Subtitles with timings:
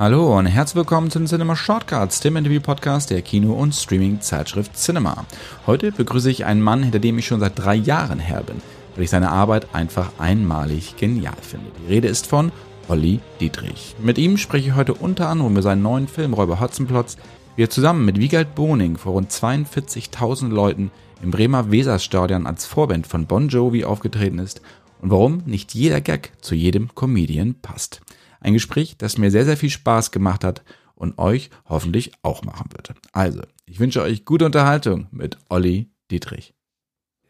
[0.00, 5.26] Hallo und herzlich willkommen zu den Cinema Shortcuts, dem Interview-Podcast der Kino- und Streaming-Zeitschrift Cinema.
[5.66, 8.62] Heute begrüße ich einen Mann, hinter dem ich schon seit drei Jahren her bin,
[8.94, 11.66] weil ich seine Arbeit einfach einmalig genial finde.
[11.82, 12.50] Die Rede ist von
[12.88, 13.94] Olli Dietrich.
[14.02, 17.18] Mit ihm spreche ich heute unter anderem über seinen neuen Film Räuber Hotzenplotz,
[17.56, 20.90] wie er zusammen mit Wiegald Boning vor rund 42.000 Leuten
[21.22, 24.62] im Bremer Weserstadion als Vorband von Bon Jovi aufgetreten ist
[25.02, 28.00] und warum nicht jeder Gag zu jedem Comedian passt.
[28.40, 30.62] Ein Gespräch, das mir sehr, sehr viel Spaß gemacht hat
[30.94, 32.94] und euch hoffentlich auch machen wird.
[33.12, 36.54] Also, ich wünsche euch gute Unterhaltung mit Olli Dietrich.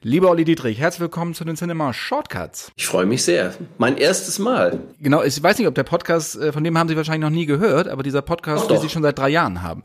[0.02, 2.72] Lieber Olli Dietrich, herzlich willkommen zu den Cinema Shortcuts.
[2.76, 3.52] Ich freue mich sehr.
[3.76, 4.80] Mein erstes Mal.
[5.00, 7.44] Genau, ich weiß nicht, ob der Podcast, äh, von dem haben Sie wahrscheinlich noch nie
[7.44, 8.80] gehört, aber dieser Podcast, Doch, den.
[8.80, 9.82] Sie schon seit drei Jahren haben.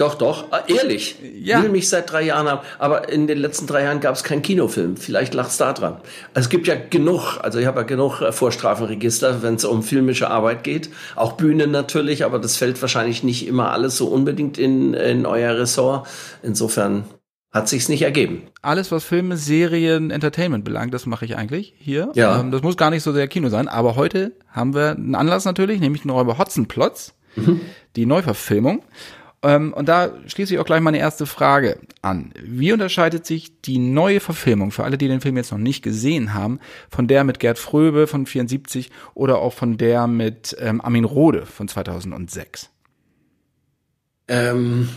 [0.00, 1.16] Doch, doch, äh, ehrlich.
[1.42, 1.58] Ja.
[1.58, 2.60] Ich will mich seit drei Jahren haben.
[2.78, 4.96] Aber in den letzten drei Jahren gab es keinen Kinofilm.
[4.96, 5.96] Vielleicht lag es da dran.
[6.32, 9.82] Also es gibt ja genug, also ich habe ja genug äh, Vorstrafenregister, wenn es um
[9.82, 10.88] filmische Arbeit geht.
[11.16, 15.58] Auch Bühne natürlich, aber das fällt wahrscheinlich nicht immer alles so unbedingt in, in euer
[15.58, 16.08] Ressort.
[16.42, 17.04] Insofern
[17.52, 18.44] hat sich's nicht ergeben.
[18.62, 22.10] Alles, was Filme, Serien, Entertainment belangt, das mache ich eigentlich hier.
[22.14, 22.40] Ja.
[22.40, 25.44] Ähm, das muss gar nicht so sehr Kino sein, aber heute haben wir einen Anlass
[25.44, 27.12] natürlich, nämlich den Räuber Hotzenplotz,
[27.96, 28.82] die Neuverfilmung.
[29.42, 32.32] Ähm, und da schließe ich auch gleich meine erste Frage an.
[32.42, 36.34] Wie unterscheidet sich die neue Verfilmung, für alle, die den Film jetzt noch nicht gesehen
[36.34, 36.60] haben,
[36.90, 41.46] von der mit Gerd Fröbe von 74 oder auch von der mit ähm, Armin Rohde
[41.46, 42.68] von 2006?
[44.28, 44.88] Ähm,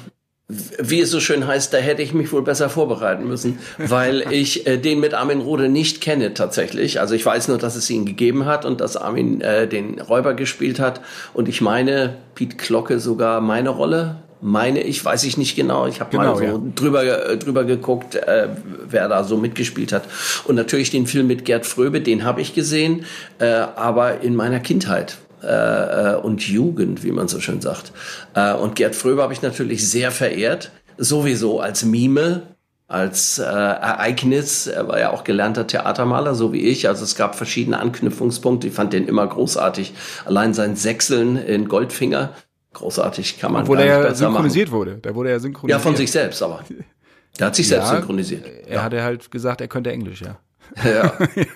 [0.48, 4.68] wie es so schön heißt, da hätte ich mich wohl besser vorbereiten müssen, weil ich
[4.68, 7.00] äh, den mit Armin Rohde nicht kenne tatsächlich.
[7.00, 10.34] Also ich weiß nur, dass es ihn gegeben hat und dass Armin äh, den Räuber
[10.34, 11.00] gespielt hat.
[11.34, 14.18] Und ich meine, Piet Glocke sogar meine Rolle.
[14.46, 15.88] Meine ich, weiß ich nicht genau.
[15.88, 16.60] Ich habe Genau, mal so ja.
[16.76, 18.50] drüber, äh, drüber geguckt, äh,
[18.90, 20.04] wer da so mitgespielt hat.
[20.44, 23.06] Und natürlich den Film mit Gerd Fröbe, den habe ich gesehen,
[23.40, 27.94] äh, aber in meiner Kindheit äh, und Jugend, wie man so schön sagt.
[28.34, 32.42] Äh, und Gerd Fröbe habe ich natürlich sehr verehrt, sowieso als Mime,
[32.90, 34.68] als äh, Ereignis.
[34.68, 36.88] Er war ja auch gelernter Theatermaler, so wie ich.
[36.90, 38.68] Also es gab verschiedene Anknüpfungspunkte.
[38.68, 39.94] Ich fand den immer großartig.
[40.26, 42.34] Allein sein Sechseln in Goldfinger,
[42.74, 44.34] großartig kann man Obwohl er ja besser machen.
[44.34, 44.98] synchronisiert wurde.
[45.02, 45.80] Da wurde er synchronisiert.
[45.80, 46.64] Ja, von sich selbst aber.
[47.40, 48.46] Der hat sich selbst Ja, synchronisiert.
[48.68, 50.38] Er hatte halt gesagt, er könnte Englisch, ja.
[50.84, 51.14] Ja.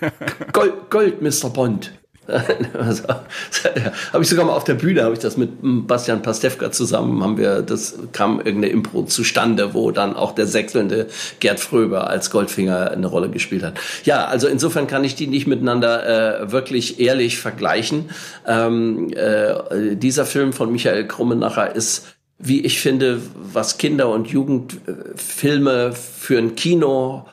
[0.52, 1.50] Gold, Gold, Mr.
[1.50, 1.92] Bond.
[2.78, 7.22] also, habe ich sogar mal auf der Bühne, habe ich das mit Bastian Pastewka zusammen,
[7.22, 11.06] haben wir, das kam irgendeine Impro zustande, wo dann auch der sechselnde
[11.40, 13.80] Gerd Fröbe als Goldfinger eine Rolle gespielt hat.
[14.04, 18.10] Ja, also insofern kann ich die nicht miteinander äh, wirklich ehrlich vergleichen.
[18.46, 22.06] Ähm, äh, dieser Film von Michael Krummenacher ist
[22.40, 27.26] wie ich finde, was Kinder- und Jugendfilme für ein Kino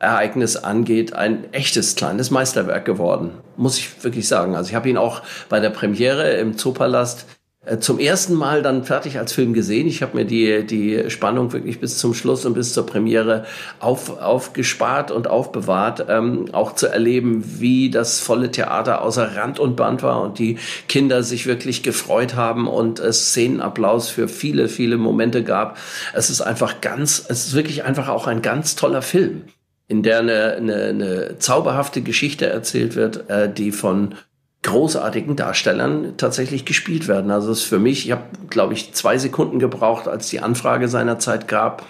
[0.00, 4.56] Ereignis angeht, ein echtes kleines Meisterwerk geworden, muss ich wirklich sagen.
[4.56, 7.26] Also ich habe ihn auch bei der Premiere im Zoopalast
[7.66, 9.86] äh, zum ersten Mal dann fertig als Film gesehen.
[9.86, 13.44] Ich habe mir die, die Spannung wirklich bis zum Schluss und bis zur Premiere
[13.78, 19.76] auf, aufgespart und aufbewahrt, ähm, auch zu erleben, wie das volle Theater außer Rand und
[19.76, 20.56] Band war und die
[20.88, 25.76] Kinder sich wirklich gefreut haben und es Szenenapplaus für viele, viele Momente gab.
[26.14, 29.42] Es ist einfach ganz, es ist wirklich einfach auch ein ganz toller Film
[29.90, 34.14] in der eine, eine, eine zauberhafte Geschichte erzählt wird, äh, die von
[34.62, 37.32] großartigen Darstellern tatsächlich gespielt werden.
[37.32, 40.86] Also es ist für mich, ich habe, glaube ich, zwei Sekunden gebraucht, als die Anfrage
[40.86, 41.84] seinerzeit gab,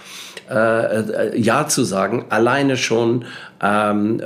[0.48, 2.24] äh, äh, Ja zu sagen.
[2.30, 3.26] Alleine schon,
[3.62, 4.22] ähm,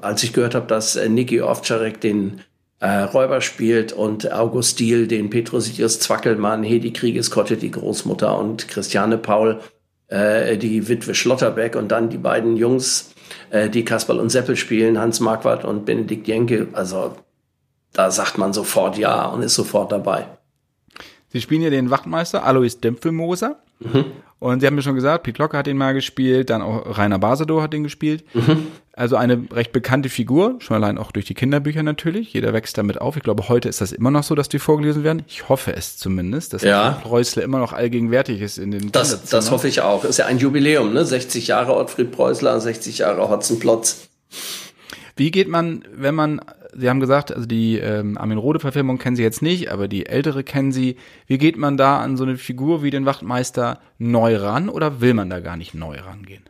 [0.00, 2.40] als ich gehört habe, dass äh, Niki Ovtcharek den
[2.78, 9.18] äh, Räuber spielt und August Diehl den Petrosius Zwackelmann, Hedi Kriegeskotte, die Großmutter und Christiane
[9.18, 9.58] Paul
[10.12, 13.14] äh, die Witwe Schlotterbeck und dann die beiden Jungs,
[13.50, 16.68] äh, die Kasperl und Seppel spielen, Hans Marquardt und Benedikt Jenke.
[16.72, 17.16] Also
[17.92, 20.26] da sagt man sofort ja und ist sofort dabei.
[21.28, 23.62] Sie spielen ja den Wachtmeister Alois Dempfelmoser.
[24.42, 27.20] Und Sie haben mir schon gesagt, Piet Locke hat den mal gespielt, dann auch Rainer
[27.20, 28.24] Basedow hat den gespielt.
[28.92, 32.32] Also eine recht bekannte Figur, schon allein auch durch die Kinderbücher natürlich.
[32.32, 33.16] Jeder wächst damit auf.
[33.16, 35.22] Ich glaube, heute ist das immer noch so, dass die vorgelesen werden.
[35.28, 37.00] Ich hoffe es zumindest, dass Ja.
[37.02, 40.04] Preußler immer noch allgegenwärtig ist in den Das, das hoffe ich auch.
[40.04, 41.04] Ist ja ein Jubiläum, ne?
[41.04, 44.08] 60 Jahre Ottfried Preußler, 60 Jahre Hotzenplotz.
[45.16, 46.40] Wie geht man, wenn man,
[46.74, 50.42] Sie haben gesagt, also die ähm, Armin Rohde-Verfilmung kennen Sie jetzt nicht, aber die ältere
[50.42, 50.96] kennen Sie.
[51.26, 55.14] Wie geht man da an so eine Figur wie den Wachtmeister neu ran oder will
[55.14, 56.42] man da gar nicht neu rangehen?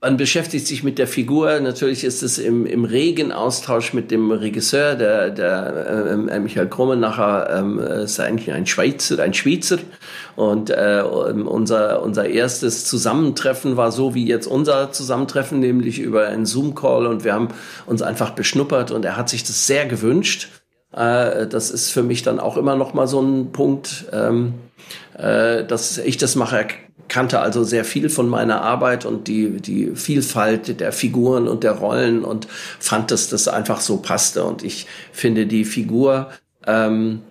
[0.00, 1.58] Man beschäftigt sich mit der Figur.
[1.58, 6.68] Natürlich ist es im, im regen Austausch mit dem Regisseur, der, der ähm, äh, Michael
[6.68, 9.78] Krummenacher ähm, ist eigentlich ein Schweizer, ein Schweizer.
[10.36, 16.46] Und äh, unser, unser erstes Zusammentreffen war so wie jetzt unser Zusammentreffen, nämlich über einen
[16.46, 17.08] Zoom-Call.
[17.08, 17.48] Und wir haben
[17.86, 20.48] uns einfach beschnuppert und er hat sich das sehr gewünscht.
[20.98, 24.54] Äh, das ist für mich dann auch immer noch mal so ein Punkt, ähm,
[25.16, 26.66] äh, dass ich das mache
[27.08, 31.72] kannte also sehr viel von meiner Arbeit und die, die Vielfalt der Figuren und der
[31.72, 32.46] Rollen und
[32.78, 34.44] fand, dass das einfach so passte.
[34.44, 36.30] Und ich finde die Figur
[36.66, 37.22] ähm,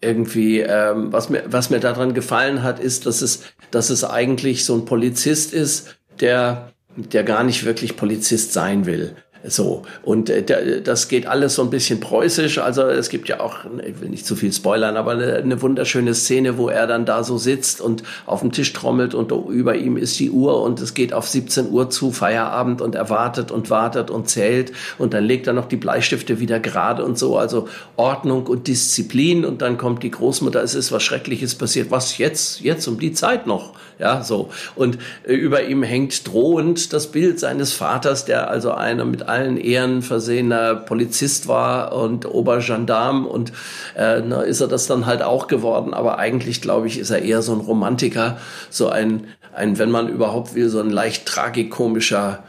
[0.00, 4.64] irgendwie, ähm, was mir, was mir daran gefallen hat, ist, dass es, dass es eigentlich
[4.64, 9.16] so ein Polizist ist, der, der gar nicht wirklich Polizist sein will.
[9.46, 12.58] So, und äh, das geht alles so ein bisschen preußisch.
[12.58, 16.14] Also es gibt ja auch, ich will nicht zu viel spoilern, aber eine, eine, wunderschöne
[16.14, 19.98] Szene, wo er dann da so sitzt und auf dem Tisch trommelt und über ihm
[19.98, 23.68] ist die Uhr und es geht auf 17 Uhr zu, Feierabend und er wartet und
[23.68, 27.36] wartet und zählt und dann legt er noch die Bleistifte wieder gerade und so.
[27.36, 31.90] Also Ordnung und Disziplin und dann kommt die Großmutter, es ist was Schreckliches passiert.
[31.90, 32.60] Was jetzt?
[32.60, 33.74] Jetzt um die Zeit noch?
[33.98, 34.50] Ja, so.
[34.74, 39.56] Und äh, über ihm hängt drohend das Bild seines Vaters, der also einer mit allen
[39.56, 43.52] Ehren versehener Polizist war und Obergendarm und
[43.96, 45.94] äh, na, ist er das dann halt auch geworden.
[45.94, 48.38] Aber eigentlich, glaube ich, ist er eher so ein Romantiker,
[48.70, 52.42] so ein, ein, wenn man überhaupt will, so ein leicht tragikomischer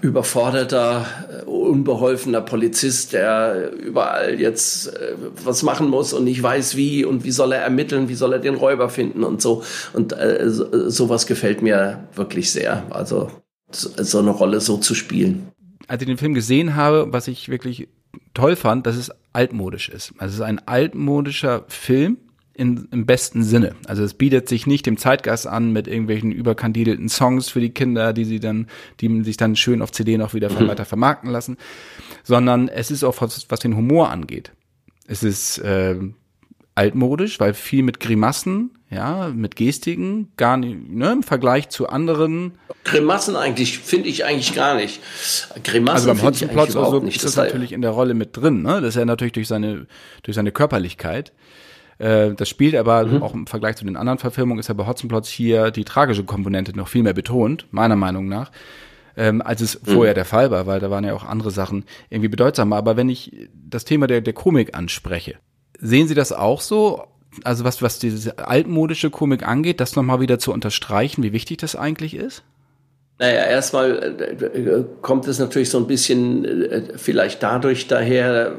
[0.00, 7.04] überforderter, äh, unbeholfener Polizist, der überall jetzt äh, was machen muss und nicht weiß wie
[7.04, 9.62] und wie soll er ermitteln, wie soll er den Räuber finden und so.
[9.92, 12.84] Und äh, so, sowas gefällt mir wirklich sehr.
[12.90, 13.30] Also
[13.70, 15.48] so eine Rolle so zu spielen.
[15.88, 17.88] Als ich den Film gesehen habe, was ich wirklich
[18.32, 20.12] toll fand, dass es altmodisch ist.
[20.18, 22.18] Also es ist ein altmodischer Film,
[22.54, 23.74] in, im besten Sinne.
[23.86, 28.12] Also es bietet sich nicht dem Zeitgeist an mit irgendwelchen überkandidelten Songs für die Kinder,
[28.12, 28.68] die sie dann,
[29.00, 30.68] die sich dann schön auf CD noch wieder mhm.
[30.68, 31.56] weiter vermarkten lassen,
[32.22, 34.52] sondern es ist auch was, was den Humor angeht.
[35.06, 35.96] Es ist äh,
[36.74, 42.52] altmodisch, weil viel mit Grimassen, ja, mit Gestiken, gar nicht, ne, im Vergleich zu anderen.
[42.84, 45.00] Grimassen eigentlich, finde ich eigentlich gar nicht.
[45.64, 47.16] Grimassen also beim Hotzenplotz also nicht.
[47.16, 48.80] ist das natürlich in der Rolle mit drin, ne?
[48.80, 49.86] Das ist ja natürlich durch seine,
[50.22, 51.32] durch seine Körperlichkeit.
[51.98, 53.22] Äh, das spielt aber mhm.
[53.22, 56.76] auch im Vergleich zu den anderen Verfilmungen ist ja bei Hotzenplotz hier die tragische Komponente
[56.76, 58.50] noch viel mehr betont, meiner Meinung nach,
[59.16, 59.92] ähm, als es mhm.
[59.92, 62.76] vorher der Fall war, weil da waren ja auch andere Sachen irgendwie bedeutsamer.
[62.76, 65.36] Aber wenn ich das Thema der, der Komik anspreche,
[65.78, 67.04] sehen Sie das auch so?
[67.42, 71.74] Also was, was diese altmodische Komik angeht, das nochmal wieder zu unterstreichen, wie wichtig das
[71.74, 72.44] eigentlich ist?
[73.16, 78.56] Naja, erstmal äh, kommt es natürlich so ein bisschen äh, vielleicht dadurch daher,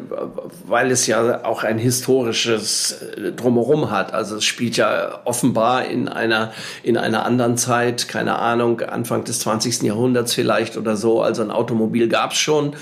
[0.65, 4.13] weil es ja auch ein historisches äh, Drumherum hat.
[4.13, 6.53] Also es spielt ja offenbar in einer,
[6.83, 9.81] in einer anderen Zeit, keine Ahnung, Anfang des 20.
[9.81, 11.21] Jahrhunderts vielleicht oder so.
[11.21, 12.75] Also ein Automobil gab es schon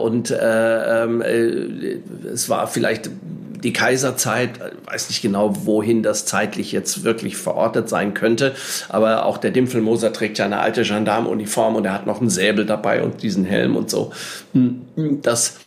[0.00, 2.00] und äh, äh,
[2.32, 3.10] es war vielleicht
[3.62, 8.54] die Kaiserzeit, weiß nicht genau, wohin das zeitlich jetzt wirklich verortet sein könnte,
[8.88, 12.66] aber auch der Dimpfelmoser trägt ja eine alte Gendarmuniform und er hat noch einen Säbel
[12.66, 14.12] dabei und diesen Helm und so.
[14.94, 15.58] Das,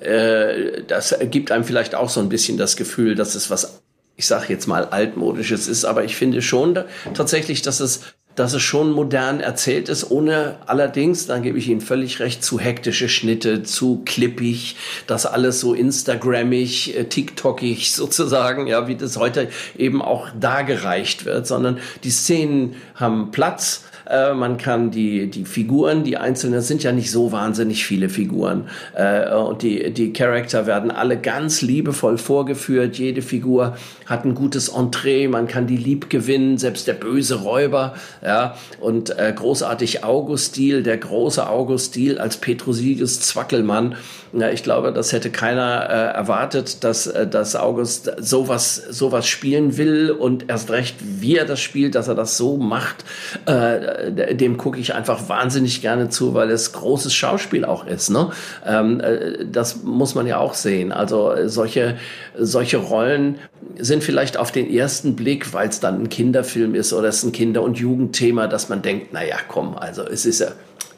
[0.00, 3.80] äh, das gibt einem vielleicht auch so ein bisschen das Gefühl, dass es was
[4.16, 6.78] ich sage jetzt mal altmodisches ist, aber ich finde schon
[7.14, 8.02] tatsächlich, dass es
[8.36, 12.58] dass es schon modern erzählt ist, ohne allerdings, dann gebe ich Ihnen völlig recht, zu
[12.58, 14.76] hektische Schnitte, zu klippig,
[15.06, 21.46] das alles so Instagrammig, äh, TikTokig sozusagen, ja, wie das heute eben auch dargereicht wird,
[21.46, 26.92] sondern die Szenen haben Platz, äh, man kann die, die Figuren, die einzelnen, sind ja
[26.92, 28.68] nicht so wahnsinnig viele Figuren.
[28.94, 32.96] Äh, und die, die Charakter werden alle ganz liebevoll vorgeführt.
[32.96, 37.94] Jede Figur hat ein gutes Entree, man kann die lieb gewinnen, selbst der böse Räuber,
[38.24, 43.96] ja, und äh, großartig Augustil, der große Augustil als Petrosiges Zwackelmann.
[44.32, 49.76] Ja, ich glaube, das hätte keiner äh, erwartet, dass, äh, dass August sowas, sowas spielen
[49.76, 53.04] will und erst recht, wie er das spielt, dass er das so macht.
[53.46, 58.10] Äh, äh, dem gucke ich einfach wahnsinnig gerne zu, weil es großes Schauspiel auch ist.
[58.10, 58.30] Ne?
[58.66, 60.92] Ähm, äh, das muss man ja auch sehen.
[60.92, 61.96] Also äh, solche,
[62.38, 63.38] solche Rollen
[63.78, 67.24] sind vielleicht auf den ersten Blick, weil es dann ein Kinderfilm ist oder es ist
[67.24, 70.48] ein Kinder- und Jugendthema, dass man denkt, naja, komm, also es ist ja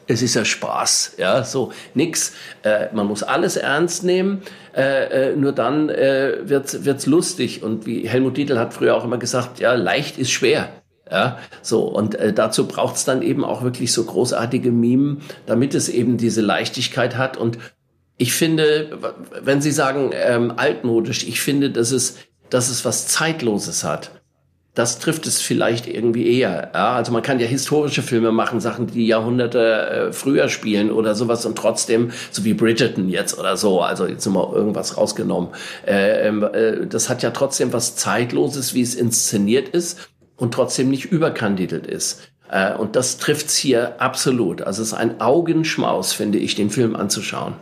[0.09, 2.33] es ist ja Spaß, ja, so nix.
[2.63, 4.43] Äh, man muss alles ernst nehmen,
[4.75, 7.63] äh, nur dann äh, wird's wird's lustig.
[7.63, 10.69] Und wie Helmut Dietl hat früher auch immer gesagt, ja, leicht ist schwer.
[11.11, 15.89] Ja, so und äh, dazu braucht's dann eben auch wirklich so großartige Mimen, damit es
[15.89, 17.37] eben diese Leichtigkeit hat.
[17.37, 17.59] Und
[18.19, 18.99] ich finde,
[19.41, 22.17] wenn Sie sagen ähm, altmodisch, ich finde, dass es,
[22.51, 24.11] dass es was Zeitloses hat.
[24.75, 26.73] Das trifft es vielleicht irgendwie eher.
[26.75, 26.97] Ja?
[26.97, 31.47] Also man kann ja historische Filme machen, Sachen, die Jahrhunderte äh, früher spielen oder sowas
[31.47, 35.51] und trotzdem, so wie Bridgerton jetzt oder so, also jetzt mal irgendwas rausgenommen.
[35.87, 40.89] Äh, ähm, äh, das hat ja trotzdem was Zeitloses, wie es inszeniert ist und trotzdem
[40.89, 42.31] nicht überkandidelt ist.
[42.51, 44.63] Äh, und das trifft's hier absolut.
[44.63, 47.55] Also es ist ein Augenschmaus, finde ich, den Film anzuschauen.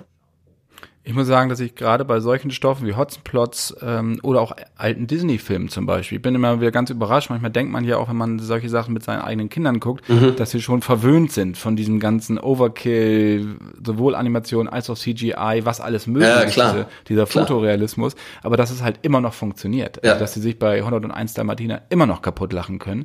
[1.06, 5.06] Ich muss sagen, dass ich gerade bei solchen Stoffen wie Hotzenplots ähm, oder auch alten
[5.06, 7.28] Disney-Filmen zum Beispiel, ich bin immer wieder ganz überrascht.
[7.28, 10.34] Manchmal denkt man ja auch, wenn man solche Sachen mit seinen eigenen Kindern guckt, mhm.
[10.36, 15.82] dass sie schon verwöhnt sind von diesem ganzen Overkill, sowohl Animation als auch CGI, was
[15.82, 17.46] alles möglich ja, ist, diese, dieser klar.
[17.46, 18.16] Fotorealismus.
[18.42, 20.00] Aber dass es halt immer noch funktioniert.
[20.02, 20.12] Ja.
[20.12, 23.04] Also, dass sie sich bei 101 Martina immer noch kaputt lachen können.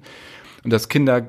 [0.63, 1.27] Und dass Kinder,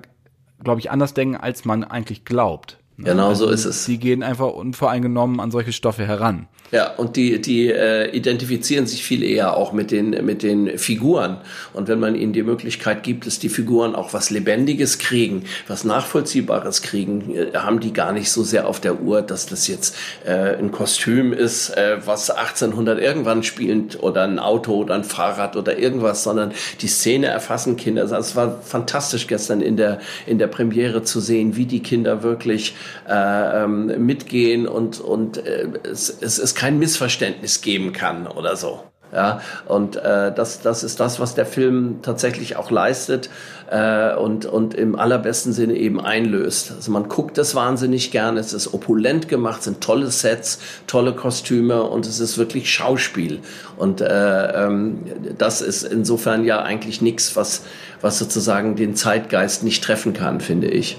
[0.63, 2.79] glaube ich, anders denken, als man eigentlich glaubt.
[2.97, 3.85] Genau also so ist es.
[3.85, 6.49] Sie gehen einfach unvoreingenommen an solche Stoffe heran.
[6.73, 11.39] Ja, und die, die äh, identifizieren sich viel eher auch mit den, mit den Figuren.
[11.73, 15.83] Und wenn man ihnen die Möglichkeit gibt, dass die Figuren auch was Lebendiges kriegen, was
[15.83, 19.97] Nachvollziehbares kriegen, äh, haben die gar nicht so sehr auf der Uhr, dass das jetzt
[20.25, 25.57] äh, ein Kostüm ist, äh, was 1800 irgendwann spielt oder ein Auto oder ein Fahrrad
[25.57, 28.03] oder irgendwas, sondern die Szene erfassen Kinder.
[28.03, 32.23] Also es war fantastisch gestern in der, in der Premiere zu sehen, wie die Kinder
[32.23, 32.77] wirklich
[33.09, 38.81] äh, ähm, mitgehen und, und äh, es, es, es kein Missverständnis geben kann oder so.
[39.13, 43.31] Ja, und äh, das, das ist das, was der Film tatsächlich auch leistet
[43.71, 46.73] äh, und, und im allerbesten Sinne eben einlöst.
[46.77, 51.83] Also man guckt das wahnsinnig gerne, es ist opulent gemacht, sind tolle Sets, tolle Kostüme
[51.83, 53.41] und es ist wirklich Schauspiel.
[53.79, 55.01] Und äh, ähm,
[55.39, 57.63] das ist insofern ja eigentlich nichts, was,
[58.03, 60.99] was sozusagen den Zeitgeist nicht treffen kann, finde ich.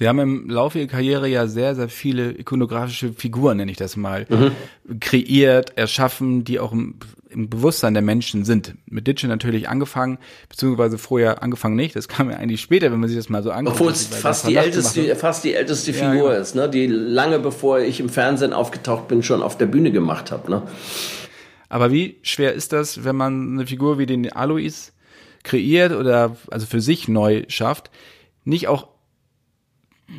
[0.00, 3.98] Sie haben im Laufe Ihrer Karriere ja sehr, sehr viele ikonografische Figuren, nenne ich das
[3.98, 4.98] mal, mhm.
[4.98, 6.94] kreiert, erschaffen, die auch im,
[7.28, 8.76] im, Bewusstsein der Menschen sind.
[8.86, 10.16] Mit Ditsche natürlich angefangen,
[10.48, 11.96] beziehungsweise vorher angefangen nicht.
[11.96, 13.76] Das kam ja eigentlich später, wenn man sich das mal so anguckt.
[13.76, 16.40] Obwohl es fast die, älteste, fast die älteste Figur ja, genau.
[16.40, 16.70] ist, ne?
[16.70, 20.50] die lange bevor ich im Fernsehen aufgetaucht bin, schon auf der Bühne gemacht habe.
[20.50, 20.62] Ne?
[21.68, 24.92] Aber wie schwer ist das, wenn man eine Figur wie den Alois
[25.42, 27.90] kreiert oder also für sich neu schafft,
[28.46, 28.88] nicht auch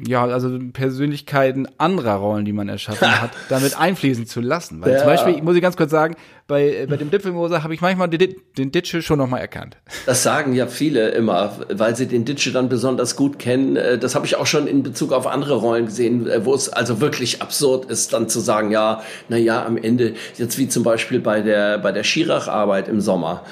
[0.08, 4.82] ja, also Persönlichkeiten anderer Rollen, die man erschaffen hat, damit einfließen zu lassen.
[4.82, 4.98] Weil ja.
[5.00, 6.16] zum Beispiel, muss ich ganz kurz sagen,
[6.52, 9.78] bei, äh, bei dem Dipfelmoser habe ich manchmal den, den Ditsche schon nochmal erkannt.
[10.06, 13.78] Das sagen ja viele immer, weil sie den Ditsche dann besonders gut kennen.
[13.78, 16.68] Äh, das habe ich auch schon in Bezug auf andere Rollen gesehen, äh, wo es
[16.68, 20.84] also wirklich absurd ist, dann zu sagen, ja, na ja, am Ende, jetzt wie zum
[20.84, 23.44] Beispiel bei der, bei der Schirach-Arbeit im Sommer,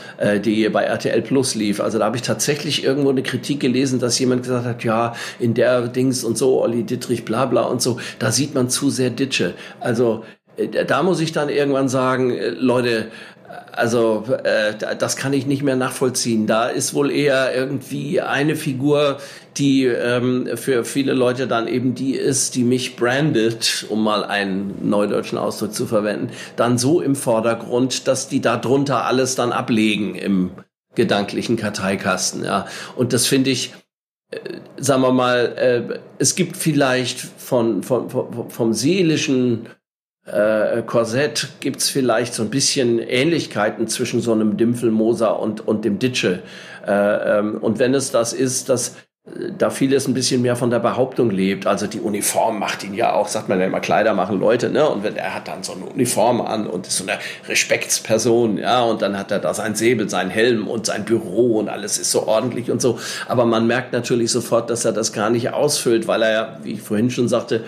[0.44, 1.80] die bei RTL Plus lief.
[1.80, 5.54] Also da habe ich tatsächlich irgendwo eine Kritik gelesen, dass jemand gesagt hat, ja, in
[5.54, 9.10] der Dings und so, Olli Dittrich, bla bla und so, da sieht man zu sehr
[9.10, 9.54] Ditsche.
[9.80, 10.24] Also
[10.56, 13.08] äh, da muss ich dann irgendwann sagen, äh, Leute,
[13.72, 16.48] also äh, das kann ich nicht mehr nachvollziehen.
[16.48, 19.18] Da ist wohl eher irgendwie eine Figur,
[19.58, 24.88] die ähm, für viele Leute dann eben die ist, die mich brandet, um mal einen
[24.90, 30.16] neudeutschen Ausdruck zu verwenden, dann so im Vordergrund, dass die da drunter alles dann ablegen
[30.16, 30.52] im
[30.96, 32.44] gedanklichen Karteikasten.
[32.44, 32.68] Ja.
[32.96, 33.79] Und das finde ich, äh,
[34.78, 39.68] sagen wir mal, äh, es gibt vielleicht von, von, von, vom seelischen
[40.26, 45.98] äh, Korsett gibt's vielleicht so ein bisschen Ähnlichkeiten zwischen so einem Dimpfelmoser und, und dem
[45.98, 46.44] Ditsche.
[46.86, 48.94] Äh, ähm, und wenn es das ist, dass äh,
[49.58, 51.68] da vieles ein bisschen mehr von der Behauptung lebt.
[51.68, 54.88] Also die Uniform macht ihn ja auch, sagt man ja immer, Kleider machen Leute, ne?
[54.88, 58.82] Und wenn er hat dann so eine Uniform an und ist so eine Respektsperson, ja,
[58.82, 62.12] und dann hat er da sein Säbel, sein Helm und sein Büro und alles ist
[62.12, 63.00] so ordentlich und so.
[63.28, 66.74] Aber man merkt natürlich sofort, dass er das gar nicht ausfüllt, weil er ja, wie
[66.74, 67.66] ich vorhin schon sagte,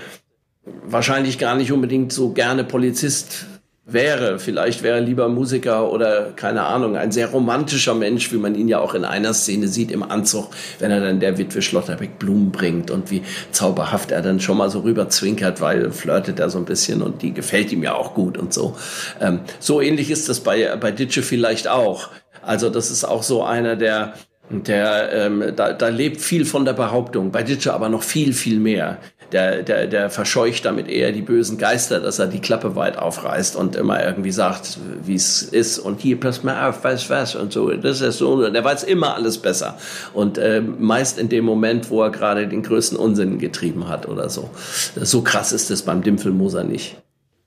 [0.83, 3.45] wahrscheinlich gar nicht unbedingt so gerne Polizist
[3.85, 4.39] wäre.
[4.39, 8.67] Vielleicht wäre er lieber Musiker oder keine Ahnung, ein sehr romantischer Mensch, wie man ihn
[8.67, 12.51] ja auch in einer Szene sieht im Anzug, wenn er dann der Witwe Schlotterbeck Blumen
[12.51, 16.59] bringt und wie zauberhaft er dann schon mal so rüber zwinkert, weil flirtet er so
[16.59, 18.77] ein bisschen und die gefällt ihm ja auch gut und so.
[19.19, 22.09] Ähm, so ähnlich ist das bei, bei Ditsche vielleicht auch.
[22.43, 24.13] Also das ist auch so einer, der
[24.51, 28.59] der, ähm, da, da lebt viel von der Behauptung, bei Ditsche aber noch viel, viel
[28.59, 28.97] mehr.
[29.31, 33.55] Der, der, der verscheucht damit eher die bösen Geister, dass er die Klappe weit aufreißt
[33.55, 35.79] und immer irgendwie sagt, wie es ist.
[35.79, 37.35] Und hier, pass mal auf, weiß was?
[37.35, 39.77] Und so, das ist so, und er weiß immer alles besser.
[40.13, 44.29] Und äh, meist in dem Moment, wo er gerade den größten Unsinn getrieben hat oder
[44.29, 44.49] so.
[44.95, 46.97] So krass ist es beim Dimpfelmoser nicht.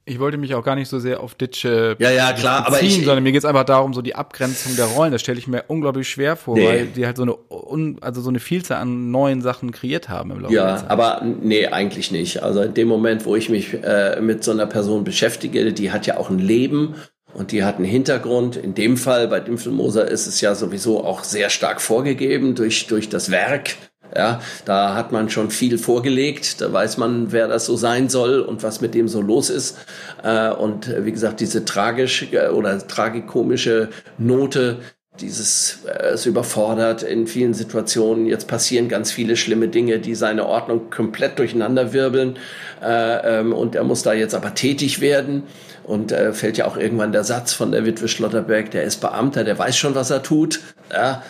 [0.07, 2.83] Ich wollte mich auch gar nicht so sehr auf Ditsche ja, ja, klar, beziehen, aber
[2.83, 5.13] ich, sondern mir geht es einfach darum, so die Abgrenzung der Rollen.
[5.13, 6.67] Das stelle ich mir unglaublich schwer vor, nee.
[6.67, 10.41] weil die halt so eine, also so eine Vielzahl an neuen Sachen kreiert haben im
[10.41, 10.85] Laufe ja, der Zeit.
[10.85, 12.43] Ja, aber nee, eigentlich nicht.
[12.43, 16.07] Also in dem Moment, wo ich mich äh, mit so einer Person beschäftige, die hat
[16.07, 16.97] ja auch ein Leben
[17.33, 18.57] und die hat einen Hintergrund.
[18.57, 23.09] In dem Fall bei Dimpfelmoser ist es ja sowieso auch sehr stark vorgegeben durch, durch
[23.09, 23.77] das Werk
[24.17, 28.41] ja, da hat man schon viel vorgelegt, da weiß man, wer das so sein soll
[28.41, 29.79] und was mit dem so los ist.
[30.23, 34.79] Äh, und wie gesagt, diese tragisch äh, oder tragikomische Note,
[35.21, 38.27] dieses äh, es überfordert in vielen Situationen.
[38.27, 42.37] Jetzt passieren ganz viele schlimme Dinge, die seine Ordnung komplett durcheinander wirbeln.
[42.83, 45.45] Äh, ähm, und er muss da jetzt aber tätig werden.
[45.85, 49.45] Und äh, fällt ja auch irgendwann der Satz von der Witwe Schlotterberg, der ist Beamter,
[49.45, 50.61] der weiß schon, was er tut.
[50.93, 51.23] Ja?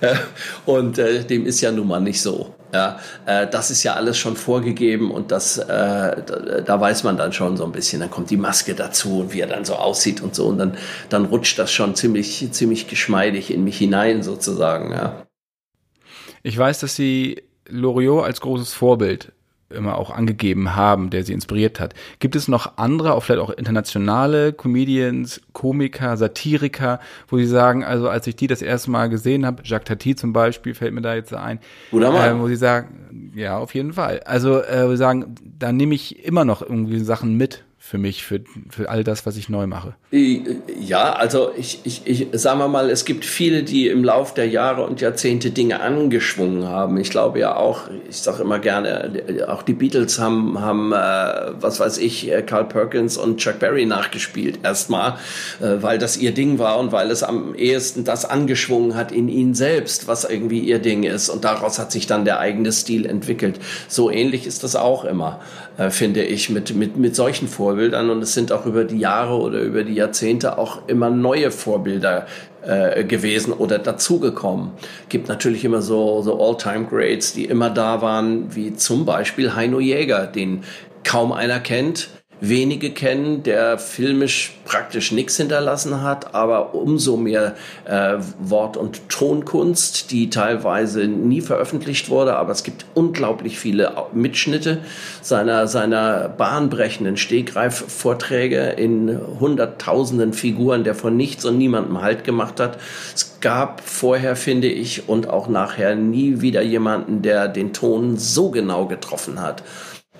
[0.00, 0.14] Äh,
[0.66, 2.54] und äh, dem ist ja nun mal nicht so.
[2.72, 7.16] Ja, äh, das ist ja alles schon vorgegeben und das, äh, da, da, weiß man
[7.16, 8.00] dann schon so ein bisschen.
[8.00, 10.76] Dann kommt die Maske dazu und wie er dann so aussieht und so und dann,
[11.08, 14.90] dann rutscht das schon ziemlich, ziemlich geschmeidig in mich hinein sozusagen.
[14.90, 15.24] Ja.
[16.42, 19.32] Ich weiß, dass Sie Loriot als großes Vorbild
[19.74, 21.94] immer auch angegeben haben, der sie inspiriert hat.
[22.18, 28.08] Gibt es noch andere, auch vielleicht auch internationale Comedians, Komiker, Satiriker, wo sie sagen, also
[28.08, 31.14] als ich die das erste Mal gesehen habe, Jacques Tati zum Beispiel fällt mir da
[31.14, 34.20] jetzt ein, äh, wo sie sagen, ja, auf jeden Fall.
[34.24, 38.24] Also äh, wo sie sagen, da nehme ich immer noch irgendwie Sachen mit für mich,
[38.24, 39.94] für, für all das, was ich neu mache?
[40.10, 44.48] Ja, also ich, ich, ich sagen wir mal, es gibt viele, die im Lauf der
[44.48, 46.96] Jahre und Jahrzehnte Dinge angeschwungen haben.
[46.96, 50.96] Ich glaube ja auch, ich sage immer gerne, auch die Beatles haben, haben äh,
[51.60, 55.18] was weiß ich, äh, Carl Perkins und Chuck Berry nachgespielt erstmal,
[55.60, 59.28] äh, weil das ihr Ding war und weil es am ehesten das angeschwungen hat in
[59.28, 61.28] ihnen selbst, was irgendwie ihr Ding ist.
[61.28, 63.60] Und daraus hat sich dann der eigene Stil entwickelt.
[63.88, 65.42] So ähnlich ist das auch immer,
[65.76, 68.98] äh, finde ich, mit, mit, mit solchen Vor Vorbildern und es sind auch über die
[68.98, 72.26] Jahre oder über die Jahrzehnte auch immer neue Vorbilder
[72.62, 74.70] äh, gewesen oder dazugekommen.
[75.08, 80.28] Gibt natürlich immer so, so All-Time-Greats, die immer da waren, wie zum Beispiel Heino Jäger,
[80.28, 80.62] den
[81.02, 82.10] kaum einer kennt
[82.40, 90.10] wenige kennen, der filmisch praktisch nichts hinterlassen hat, aber umso mehr äh, Wort- und Tonkunst,
[90.10, 94.78] die teilweise nie veröffentlicht wurde, aber es gibt unglaublich viele Mitschnitte
[95.20, 102.78] seiner, seiner bahnbrechenden Stegreif-Vorträge in hunderttausenden Figuren, der von nichts und niemandem Halt gemacht hat.
[103.14, 108.50] Es gab vorher, finde ich, und auch nachher nie wieder jemanden, der den Ton so
[108.50, 109.62] genau getroffen hat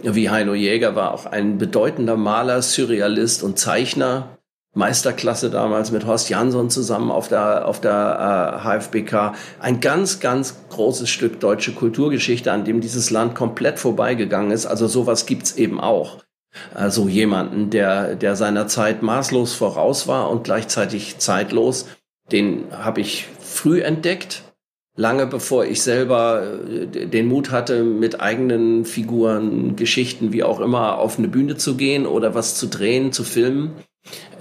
[0.03, 4.39] wie Heino Jäger war auch ein bedeutender Maler, Surrealist und Zeichner.
[4.75, 9.35] Meisterklasse damals mit Horst Jansson zusammen auf der, auf der äh, HFBK.
[9.61, 14.67] Ein ganz, ganz großes Stück deutsche Kulturgeschichte, an dem dieses Land komplett vorbeigegangen ist.
[14.67, 16.25] Also sowas gibt's eben auch.
[16.73, 21.87] Also jemanden, der, der seiner Zeit maßlos voraus war und gleichzeitig zeitlos.
[22.33, 24.43] Den habe ich früh entdeckt
[24.97, 30.99] lange bevor ich selber äh, den Mut hatte, mit eigenen Figuren, Geschichten, wie auch immer,
[30.99, 33.73] auf eine Bühne zu gehen oder was zu drehen, zu filmen.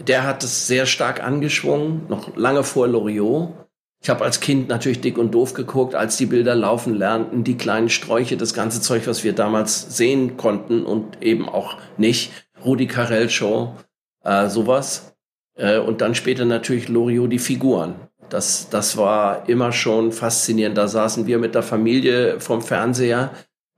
[0.07, 3.53] Der hat es sehr stark angeschwungen, noch lange vor Loriot.
[4.01, 7.55] Ich habe als Kind natürlich dick und doof geguckt, als die Bilder laufen lernten, die
[7.55, 12.33] kleinen Sträuche, das ganze Zeug, was wir damals sehen konnten und eben auch nicht.
[12.65, 13.75] Rudi Carell Show,
[14.23, 15.15] äh, sowas.
[15.55, 17.95] Äh, und dann später natürlich Loriot die Figuren.
[18.33, 20.75] Das, das war immer schon faszinierend.
[20.75, 23.29] Da saßen wir mit der Familie vom Fernseher.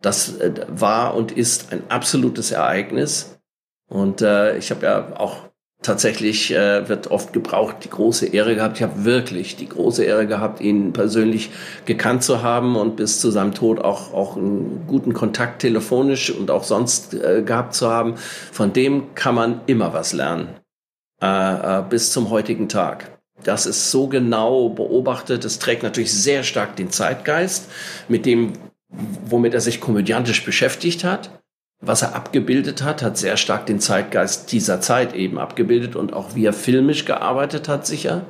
[0.02, 3.38] Das äh, war und ist ein absolutes Ereignis.
[3.90, 5.50] Und äh, ich habe ja auch
[5.82, 8.78] tatsächlich, äh, wird oft gebraucht, die große Ehre gehabt.
[8.78, 11.50] Ich habe wirklich die große Ehre gehabt, ihn persönlich
[11.84, 16.50] gekannt zu haben und bis zu seinem Tod auch, auch einen guten Kontakt telefonisch und
[16.50, 18.16] auch sonst äh, gehabt zu haben.
[18.16, 20.48] Von dem kann man immer was lernen.
[21.22, 23.15] Äh, äh, bis zum heutigen Tag.
[23.46, 25.46] Das ist so genau beobachtet.
[25.46, 27.70] Es trägt natürlich sehr stark den Zeitgeist,
[28.08, 28.54] mit dem,
[28.90, 31.30] womit er sich komödiantisch beschäftigt hat.
[31.80, 36.34] Was er abgebildet hat, hat sehr stark den Zeitgeist dieser Zeit eben abgebildet und auch
[36.34, 38.24] wie er filmisch gearbeitet hat, sicher.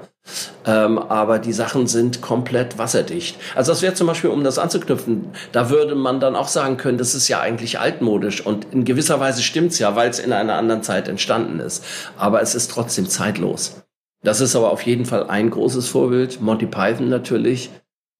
[0.66, 3.38] Ähm, aber die Sachen sind komplett wasserdicht.
[3.56, 6.98] Also das wäre zum Beispiel, um das anzuknüpfen, da würde man dann auch sagen können,
[6.98, 10.56] das ist ja eigentlich altmodisch und in gewisser Weise stimmt's ja, weil es in einer
[10.56, 11.86] anderen Zeit entstanden ist.
[12.18, 13.85] Aber es ist trotzdem zeitlos.
[14.26, 16.42] Das ist aber auf jeden Fall ein großes Vorbild.
[16.42, 17.70] Monty Python natürlich.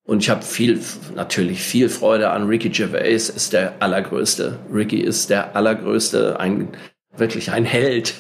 [0.06, 0.80] Und ich habe viel,
[1.16, 4.60] natürlich viel Freude an Ricky Gervais, ist der allergrößte.
[4.72, 6.68] Ricky ist der allergrößte, ein,
[7.18, 8.14] wirklich ein Held.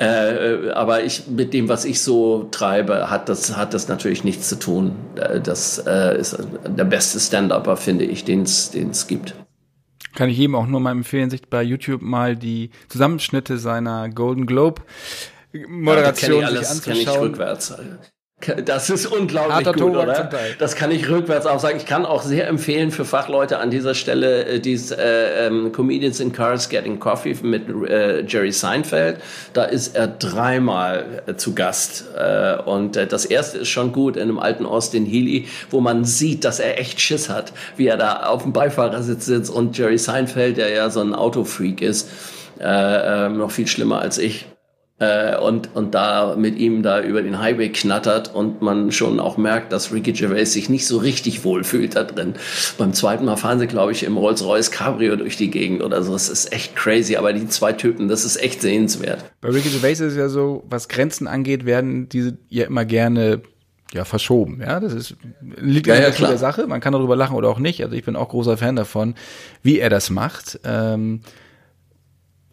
[0.00, 4.48] Äh, aber ich, mit dem, was ich so treibe, hat das, hat das natürlich nichts
[4.48, 4.96] zu tun.
[5.14, 9.36] Äh, das äh, ist der beste Stand-Upper, finde ich, den es gibt.
[10.16, 14.46] Kann ich jedem auch nur mal empfehlen, sich bei YouTube mal die Zusammenschnitte seiner Golden
[14.46, 14.82] Globe
[15.66, 17.04] Moderation ja, sich anzuschauen.
[17.04, 17.74] Kann ich rückwärts.
[18.64, 20.30] Das ist unglaublich Harter gut, oder?
[20.60, 21.76] Das kann ich rückwärts auch sagen.
[21.76, 26.20] Ich kann auch sehr empfehlen für Fachleute an dieser Stelle äh, dieses äh, ähm, Comedians
[26.20, 29.16] in Cars Getting Coffee mit äh, Jerry Seinfeld.
[29.54, 34.16] Da ist er dreimal äh, zu Gast äh, und äh, das erste ist schon gut
[34.16, 37.96] in einem alten Austin Healy, wo man sieht, dass er echt Schiss hat, wie er
[37.96, 42.08] da auf dem Beifahrersitz sitzt und Jerry Seinfeld, der ja so ein Autofreak ist,
[42.60, 44.46] äh, äh, noch viel schlimmer als ich
[45.00, 49.36] äh, und, und da mit ihm da über den Highway knattert und man schon auch
[49.36, 52.34] merkt, dass Ricky Gervais sich nicht so richtig wohlfühlt da drin.
[52.78, 56.12] Beim zweiten Mal fahren sie, glaube ich, im Rolls-Royce Cabrio durch die Gegend oder so.
[56.12, 59.24] Das ist echt crazy, aber die zwei Typen, das ist echt sehenswert.
[59.40, 63.42] Bei Ricky Gervais ist es ja so, was Grenzen angeht, werden diese ja immer gerne
[63.94, 64.60] ja, verschoben.
[64.60, 66.66] Ja, das ist, liegt ja, ja der Sache.
[66.66, 67.82] Man kann darüber lachen oder auch nicht.
[67.82, 69.14] Also ich bin auch großer Fan davon,
[69.62, 70.60] wie er das macht.
[70.64, 71.20] Ähm,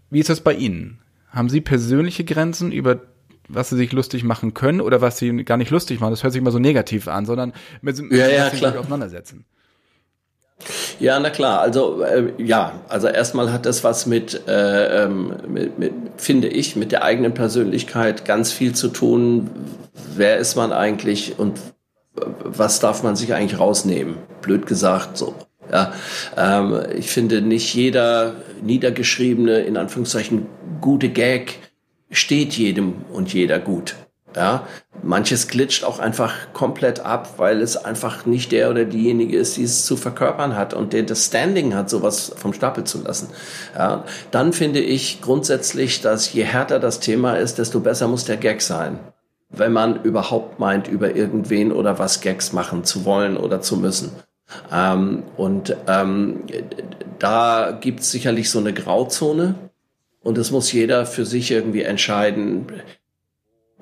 [0.10, 1.00] wie ist das bei Ihnen?
[1.36, 3.02] Haben Sie persönliche Grenzen, über
[3.48, 6.12] was Sie sich lustig machen können oder was Sie gar nicht lustig machen?
[6.12, 8.72] Das hört sich immer so negativ an, sondern mit, ja, ja, klar.
[8.72, 9.46] sich auseinandersetzen.
[11.00, 11.60] Ja, na klar.
[11.60, 16.76] Also äh, ja, also erstmal hat das was mit, äh, ähm, mit, mit, finde ich,
[16.76, 19.50] mit der eigenen Persönlichkeit ganz viel zu tun.
[20.16, 21.60] Wer ist man eigentlich und
[22.44, 24.16] was darf man sich eigentlich rausnehmen?
[24.42, 25.36] Blöd gesagt, so.
[25.72, 25.94] Ja,
[26.38, 30.48] ähm, ich finde nicht jeder niedergeschriebene, in Anführungszeichen,
[30.82, 31.60] gute Gag
[32.12, 33.96] steht jedem und jeder gut.
[34.36, 34.68] Ja,
[35.02, 39.64] manches glitscht auch einfach komplett ab, weil es einfach nicht der oder diejenige ist, die
[39.64, 43.30] es zu verkörpern hat und der das Standing hat, sowas vom Stapel zu lassen.
[43.78, 48.36] Ja, dann finde ich grundsätzlich, dass je härter das Thema ist, desto besser muss der
[48.36, 49.00] Gag sein.
[49.50, 54.12] Wenn man überhaupt meint, über irgendwen oder was Gags machen zu wollen oder zu müssen.
[54.72, 56.44] Ähm, und ähm,
[57.20, 59.56] da gibt es sicherlich so eine Grauzone.
[60.22, 62.66] Und es muss jeder für sich irgendwie entscheiden,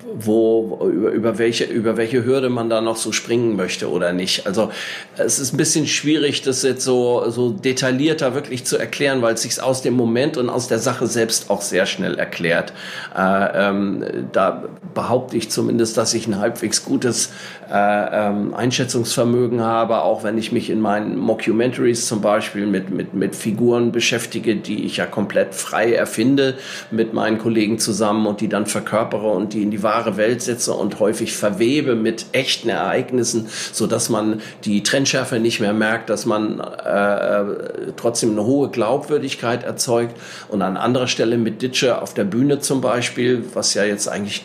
[0.02, 4.44] wo über, über welche über welche Hürde man da noch so springen möchte oder nicht.
[4.44, 4.72] Also
[5.16, 9.42] es ist ein bisschen schwierig, das jetzt so so detaillierter wirklich zu erklären, weil es
[9.42, 12.72] sich aus dem Moment und aus der Sache selbst auch sehr schnell erklärt.
[13.16, 17.32] Äh, ähm, da behaupte ich zumindest, dass ich ein halbwegs gutes
[17.70, 23.14] äh, ähm, Einschätzungsvermögen habe, auch wenn ich mich in meinen Mockumentaries zum Beispiel mit mit
[23.14, 26.56] mit Figuren beschäftige, die ich ja komplett frei erfinde
[26.90, 30.72] mit meinen Kollegen zusammen und die dann verkörpere und die in die wahre Welt setze
[30.72, 36.26] und häufig verwebe mit echten Ereignissen, so dass man die Trennschärfe nicht mehr merkt, dass
[36.26, 40.16] man äh, äh, trotzdem eine hohe Glaubwürdigkeit erzeugt.
[40.48, 44.42] Und an anderer Stelle mit Ditsche auf der Bühne zum Beispiel, was ja jetzt eigentlich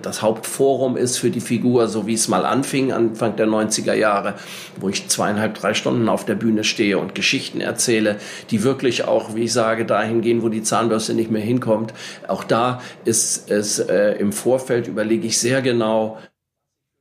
[0.00, 4.34] das Hauptforum ist für die Figur, so wie es mal anfing, Anfang der 90er Jahre,
[4.80, 8.16] wo ich zweieinhalb, drei Stunden auf der Bühne stehe und Geschichten erzähle,
[8.50, 11.92] die wirklich auch, wie ich sage, dahin gehen, wo die Zahnbürste nicht mehr hinkommt.
[12.28, 16.18] Auch da ist es äh, im Vorfeld, überlege ich sehr genau,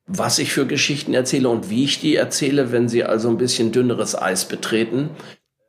[0.08, 3.72] was ich für Geschichten erzähle und wie ich die erzähle, wenn sie also ein bisschen
[3.72, 5.10] dünneres Eis betreten.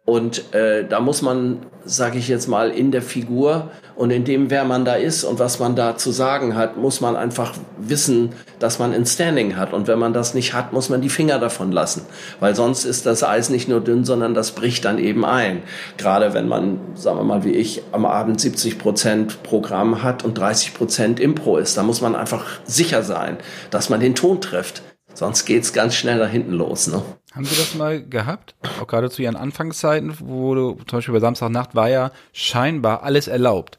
[0.04, 4.50] Und äh, da muss man, sage ich jetzt mal, in der Figur und in dem,
[4.50, 8.30] wer man da ist und was man da zu sagen hat, muss man einfach wissen,
[8.58, 9.72] dass man ein Standing hat.
[9.72, 12.04] Und wenn man das nicht hat, muss man die Finger davon lassen.
[12.40, 15.62] Weil sonst ist das Eis nicht nur dünn, sondern das bricht dann eben ein.
[15.98, 20.36] Gerade wenn man, sagen wir mal, wie ich, am Abend 70 Prozent Programm hat und
[20.36, 21.76] 30 Prozent Impro ist.
[21.76, 23.38] Da muss man einfach sicher sein,
[23.70, 24.82] dass man den Ton trifft.
[25.14, 26.88] Sonst geht's ganz schnell da hinten los.
[26.88, 27.02] Ne?
[27.34, 28.54] Haben Sie das mal gehabt?
[28.82, 33.28] Auch gerade zu Ihren Anfangszeiten, wo du, zum Beispiel bei Samstagnacht war ja scheinbar alles
[33.28, 33.78] erlaubt.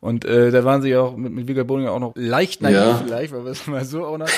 [0.00, 3.02] Und äh, da waren sie auch mit, mit Vigga Boning auch noch leicht naiv ja.
[3.04, 4.28] vielleicht, weil wir es mal so auch noch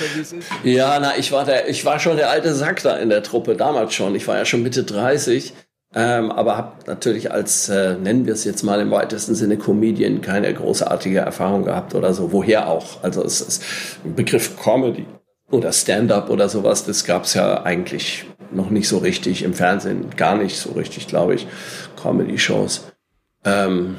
[0.64, 3.56] Ja, na, ich war der, ich war schon der alte Sack da in der Truppe,
[3.56, 4.14] damals schon.
[4.14, 5.54] Ich war ja schon Mitte 30.
[5.92, 10.20] Ähm, aber habe natürlich als, äh, nennen wir es jetzt mal im weitesten Sinne, Comedian
[10.20, 12.30] keine großartige Erfahrung gehabt oder so.
[12.30, 13.02] Woher auch?
[13.02, 13.62] Also es ist
[14.04, 15.06] ein Begriff Comedy
[15.50, 20.36] oder Stand-up oder sowas, das gab's ja eigentlich noch nicht so richtig im Fernsehen, gar
[20.36, 21.46] nicht so richtig, glaube ich,
[22.00, 22.92] Comedy-Shows.
[23.44, 23.96] Ähm,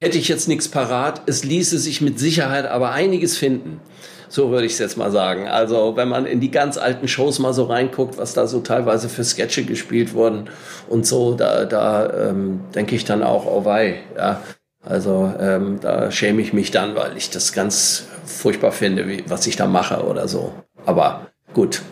[0.00, 3.80] hätte ich jetzt nichts parat, es ließe sich mit Sicherheit aber einiges finden.
[4.28, 5.48] So würde ich es jetzt mal sagen.
[5.48, 9.08] Also wenn man in die ganz alten Shows mal so reinguckt, was da so teilweise
[9.08, 10.48] für Sketche gespielt wurden
[10.88, 14.40] und so, da, da ähm, denke ich dann auch, oh wei, ja.
[14.82, 19.46] Also ähm, da schäme ich mich dann, weil ich das ganz furchtbar finde, wie, was
[19.46, 20.54] ich da mache oder so.
[20.86, 21.82] Aber gut,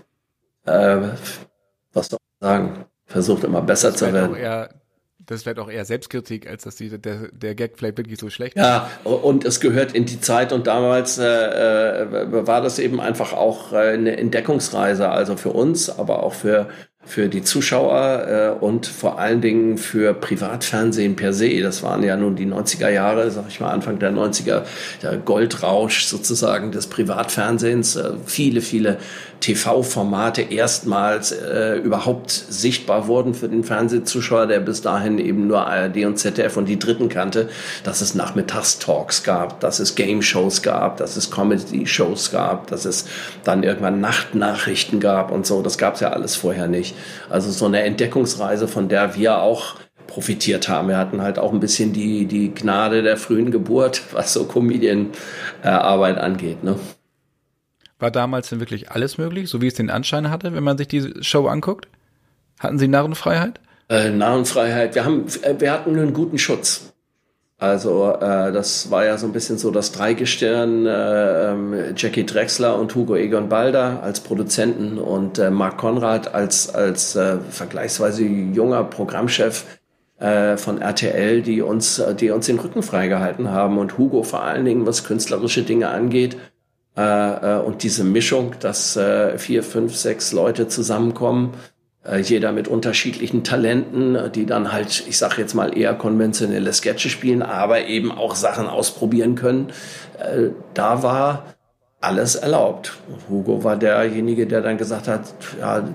[0.64, 0.98] äh,
[2.40, 2.84] sagen?
[3.06, 4.36] Versucht immer besser zu werden.
[4.36, 4.70] Eher,
[5.18, 8.56] das vielleicht auch eher Selbstkritik, als dass die, der, der Gag vielleicht wirklich so schlecht
[8.56, 8.62] ist.
[8.62, 13.32] Ja, und es gehört in die Zeit und damals äh, äh, war das eben einfach
[13.32, 16.68] auch äh, eine Entdeckungsreise, also für uns, aber auch für
[17.08, 21.62] für die Zuschauer äh, und vor allen Dingen für Privatfernsehen per se.
[21.62, 24.62] Das waren ja nun die 90er Jahre, sag ich mal, Anfang der 90er,
[25.02, 27.96] der Goldrausch sozusagen des Privatfernsehens.
[27.96, 28.98] Äh, viele, viele
[29.40, 36.04] TV-Formate erstmals äh, überhaupt sichtbar wurden für den Fernsehzuschauer, der bis dahin eben nur ARD
[36.04, 37.48] und ZDF und die Dritten kannte,
[37.84, 43.06] dass es Nachmittagstalks gab, dass es Game-Shows gab, dass es Comedy-Shows gab, dass es
[43.44, 45.62] dann irgendwann Nachtnachrichten gab und so.
[45.62, 46.87] Das gab es ja alles vorher nicht.
[47.30, 50.88] Also so eine Entdeckungsreise, von der wir auch profitiert haben.
[50.88, 56.18] Wir hatten halt auch ein bisschen die, die Gnade der frühen Geburt, was so Comedian-Arbeit
[56.18, 56.64] angeht.
[56.64, 56.76] Ne?
[57.98, 60.88] War damals denn wirklich alles möglich, so wie es den Anschein hatte, wenn man sich
[60.88, 61.88] die Show anguckt?
[62.58, 63.60] Hatten Sie Narrenfreiheit?
[63.88, 64.94] Äh, Narrenfreiheit.
[64.94, 66.92] Wir haben, äh, wir hatten einen guten Schutz.
[67.60, 72.78] Also äh, das war ja so ein bisschen so das Dreigestirn, äh, ähm, Jackie Drexler
[72.78, 78.84] und Hugo Egon Balder als Produzenten und äh, Mark Konrad als, als äh, vergleichsweise junger
[78.84, 79.64] Programmchef
[80.20, 84.64] äh, von RTL, die uns, die uns den Rücken freigehalten haben und Hugo vor allen
[84.64, 86.36] Dingen, was künstlerische Dinge angeht.
[86.96, 91.77] Äh, äh, und diese Mischung, dass äh, vier, fünf, sechs Leute zusammenkommen, äh,
[92.22, 97.42] jeder mit unterschiedlichen Talenten, die dann halt, ich sage jetzt mal, eher konventionelle Sketche spielen,
[97.42, 99.72] aber eben auch Sachen ausprobieren können.
[100.18, 101.54] Äh, da war
[102.00, 102.96] alles erlaubt.
[103.28, 105.22] Hugo war derjenige, der dann gesagt hat,
[105.58, 105.88] ja,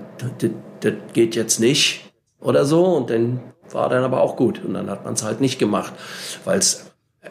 [0.80, 3.40] das geht jetzt nicht oder so und dann
[3.70, 5.92] war dann aber auch gut und dann hat man es halt nicht gemacht,
[6.44, 6.90] weil es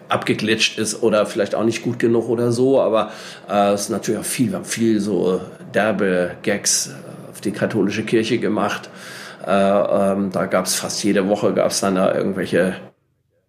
[0.09, 3.11] abgeglitscht ist oder vielleicht auch nicht gut genug oder so, aber
[3.47, 5.41] äh, es ist natürlich auch viel, wir haben viel so
[5.73, 6.89] derbe Gags
[7.45, 8.89] die katholische Kirche gemacht.
[9.45, 12.75] Äh, ähm, da gab es fast jede Woche gab es dann da irgendwelche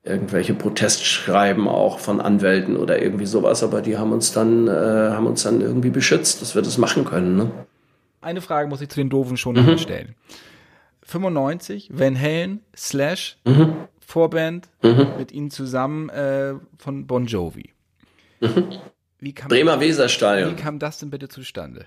[0.02, 5.26] irgendwelche Protestschreiben auch von Anwälten oder irgendwie sowas, aber die haben uns dann äh, haben
[5.26, 7.36] uns dann irgendwie beschützt, dass wir das machen können.
[7.36, 7.50] Ne?
[8.20, 9.78] Eine Frage muss ich zu den doofen schon mhm.
[9.78, 10.14] stellen.
[11.02, 13.74] 95, Van Halen, Slash, mhm.
[14.00, 15.08] Vorband mhm.
[15.18, 17.72] mit ihnen zusammen äh, von Bon Jovi.
[18.40, 18.64] Mhm.
[19.48, 20.50] Bremer Weserstadion.
[20.50, 21.86] Wie kam das denn bitte zustande?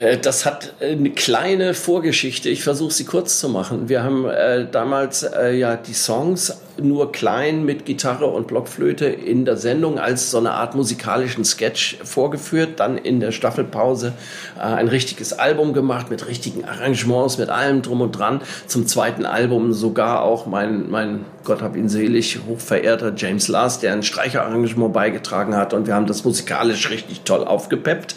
[0.00, 2.48] Äh, das hat äh, eine kleine Vorgeschichte.
[2.48, 3.88] Ich versuche sie kurz zu machen.
[3.88, 9.44] Wir haben äh, damals äh, ja die Songs nur klein mit Gitarre und Blockflöte in
[9.44, 12.80] der Sendung als so eine Art musikalischen Sketch vorgeführt.
[12.80, 14.14] Dann in der Staffelpause
[14.56, 18.40] äh, ein richtiges Album gemacht mit richtigen Arrangements, mit allem drum und dran.
[18.66, 23.92] Zum zweiten Album sogar auch mein, mein Gott hab ihn selig, hochverehrter James Last, der
[23.92, 25.72] ein Streicherarrangement beigetragen hat.
[25.74, 28.14] Und wir haben das musikalisch richtig toll aufgepeppt.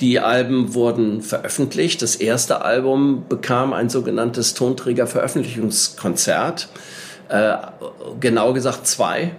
[0.00, 2.02] Die Alben wurden veröffentlicht.
[2.02, 6.68] Das erste Album bekam ein sogenanntes Tonträgerveröffentlichungskonzert.
[7.28, 7.54] Äh,
[8.20, 9.32] genau gesagt zwei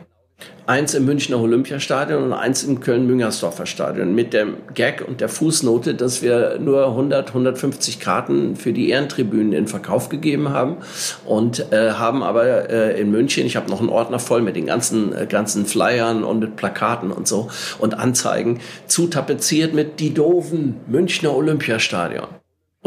[0.67, 5.95] eins im Münchner Olympiastadion und eins im Köln-Müngersdorfer Stadion mit dem Gag und der Fußnote,
[5.95, 10.77] dass wir nur 100, 150 Karten für die Ehrentribünen in Verkauf gegeben haben
[11.25, 14.65] und äh, haben aber äh, in München, ich habe noch einen Ordner voll mit den
[14.65, 20.75] ganzen, äh, ganzen Flyern und mit Plakaten und so und Anzeigen, zutapeziert mit die doofen
[20.87, 22.27] Münchner Olympiastadion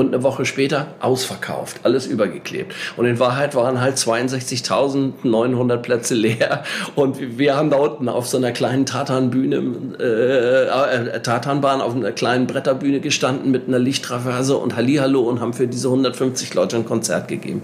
[0.01, 2.75] und eine Woche später ausverkauft, alles übergeklebt.
[2.97, 8.39] Und in Wahrheit waren halt 62.900 Plätze leer und wir haben da unten auf so
[8.39, 9.63] einer kleinen Tatanbühne,
[10.01, 15.53] äh, äh, Tatanbahn auf einer kleinen Bretterbühne gestanden mit einer Lichttraverse und Hallihallo und haben
[15.53, 17.63] für diese 150 Leute ein Konzert gegeben.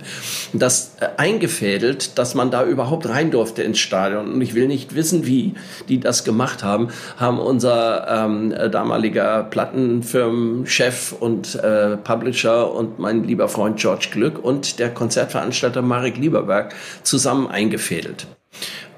[0.52, 4.34] Das äh, eingefädelt, dass man da überhaupt rein durfte ins Stadion.
[4.34, 5.54] Und ich will nicht wissen, wie
[5.88, 13.22] die das gemacht haben, haben unser ähm, damaliger Plattenfirmenchef und äh, Publisher Publisher und mein
[13.22, 18.26] lieber Freund George Glück und der Konzertveranstalter Marek Lieberberg zusammen eingefädelt.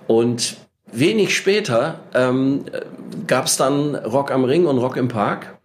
[0.06, 0.56] Und
[0.90, 2.64] wenig später ähm,
[3.26, 5.58] gab es dann Rock am Ring und Rock im Park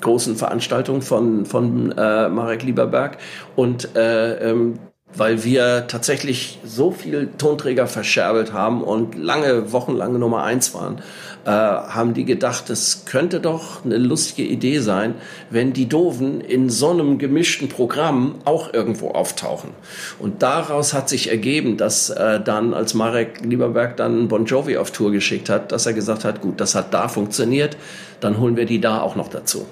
[0.00, 3.18] großen Veranstaltungen von, von äh, Marek Lieberberg.
[3.54, 4.80] Und äh, ähm,
[5.16, 11.00] weil wir tatsächlich so viel Tonträger verscherbelt haben und lange, wochenlange Nummer eins waren,
[11.44, 15.14] äh, haben die gedacht, es könnte doch eine lustige Idee sein,
[15.50, 19.70] wenn die Doofen in so einem gemischten Programm auch irgendwo auftauchen.
[20.18, 24.90] Und daraus hat sich ergeben, dass äh, dann, als Marek Lieberberg dann Bon Jovi auf
[24.90, 27.76] Tour geschickt hat, dass er gesagt hat, gut, das hat da funktioniert,
[28.20, 29.66] dann holen wir die da auch noch dazu.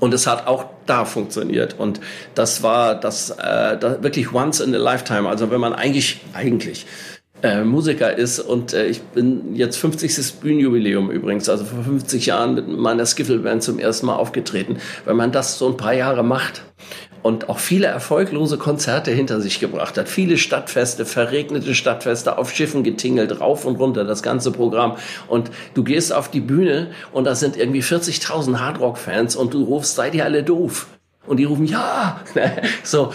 [0.00, 1.78] Und es hat auch da funktioniert.
[1.78, 2.00] Und
[2.34, 5.28] das war das, äh, das wirklich once in a lifetime.
[5.28, 6.86] Also wenn man eigentlich, eigentlich
[7.42, 10.40] äh, Musiker ist und äh, ich bin jetzt 50.
[10.40, 14.78] Bühnenjubiläum übrigens, also vor 50 Jahren mit meiner Skiffle-Band zum ersten Mal aufgetreten.
[15.04, 16.62] Wenn man das so ein paar Jahre macht
[17.22, 22.84] und auch viele erfolglose Konzerte hinter sich gebracht hat, viele Stadtfeste, verregnete Stadtfeste, auf Schiffen
[22.84, 24.96] getingelt, rauf und runter, das ganze Programm.
[25.26, 29.96] Und du gehst auf die Bühne und da sind irgendwie 40.000 Hardrock-Fans und du rufst,
[29.96, 30.86] seid ihr alle doof?
[31.26, 32.20] Und die rufen, ja!
[32.82, 33.12] so,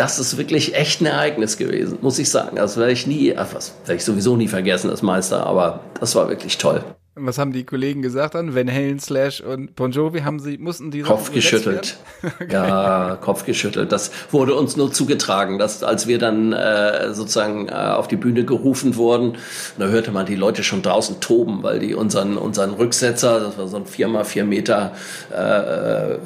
[0.00, 2.56] das ist wirklich echt ein Ereignis gewesen, muss ich sagen.
[2.56, 6.30] Das werde ich nie, was werde ich sowieso nie vergessen, das Meister, aber das war
[6.30, 6.82] wirklich toll.
[7.16, 8.54] Was haben die Kollegen gesagt dann?
[8.54, 11.96] Van Halen, Slash und Bon Jovi haben sie, mussten die Kopf geschüttelt.
[12.50, 13.90] ja, Kopf geschüttelt.
[13.90, 18.44] Das wurde uns nur zugetragen, dass als wir dann äh, sozusagen äh, auf die Bühne
[18.44, 19.38] gerufen wurden,
[19.76, 23.66] da hörte man die Leute schon draußen toben, weil die unseren, unseren Rücksetzer, das war
[23.66, 24.92] so ein vier mal vier Meter
[25.30, 26.18] äh,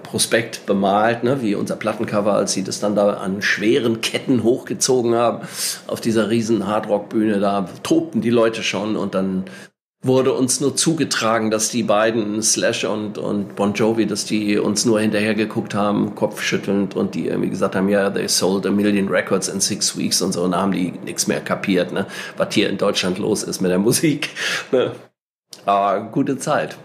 [0.00, 5.14] Prospekt bemalt, ne, wie unser Plattencover, als sie das dann da an schweren Ketten hochgezogen
[5.14, 5.46] haben
[5.86, 9.44] auf dieser riesen Hardrock-Bühne, da tobten die Leute schon und dann
[10.02, 14.84] wurde uns nur zugetragen, dass die beiden, Slash und, und Bon Jovi, dass die uns
[14.84, 19.08] nur hinterher geguckt haben, kopfschüttelnd und die irgendwie gesagt haben, ja, they sold a million
[19.08, 22.68] records in six weeks und so und haben die nichts mehr kapiert, ne, was hier
[22.68, 24.30] in Deutschland los ist mit der Musik.
[24.72, 24.92] Ne.
[25.66, 26.76] Aber gute Zeit.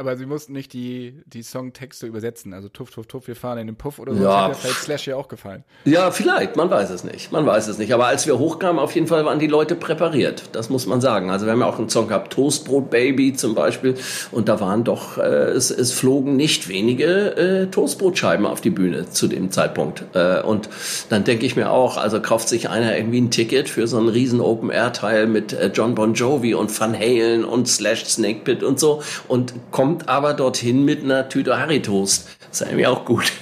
[0.00, 2.54] Aber sie mussten nicht die, die Songtexte übersetzen.
[2.54, 4.22] Also tuff, tuff, tuff, wir fahren in den Puff oder so.
[4.22, 4.48] Ja.
[4.48, 5.62] Das hat vielleicht Slash ja auch gefallen.
[5.84, 6.56] Ja, vielleicht.
[6.56, 7.32] Man weiß es nicht.
[7.32, 7.92] Man weiß es nicht.
[7.92, 10.44] Aber als wir hochkamen, auf jeden Fall waren die Leute präpariert.
[10.52, 11.30] Das muss man sagen.
[11.30, 13.94] Also wir haben ja auch einen Song gehabt, Toastbrot Baby zum Beispiel.
[14.30, 19.10] Und da waren doch, äh, es, es flogen nicht wenige äh, Toastbrotscheiben auf die Bühne
[19.10, 20.04] zu dem Zeitpunkt.
[20.14, 20.70] Äh, und
[21.10, 24.08] dann denke ich mir auch, also kauft sich einer irgendwie ein Ticket für so einen
[24.08, 28.80] riesen Open-Air-Teil mit äh, John Bon Jovi und Van Halen und Slash Snake Pit und
[28.80, 32.28] so und kommt kommt aber dorthin mit einer Tüte Harry-Toast.
[32.48, 33.32] Das ist irgendwie auch gut.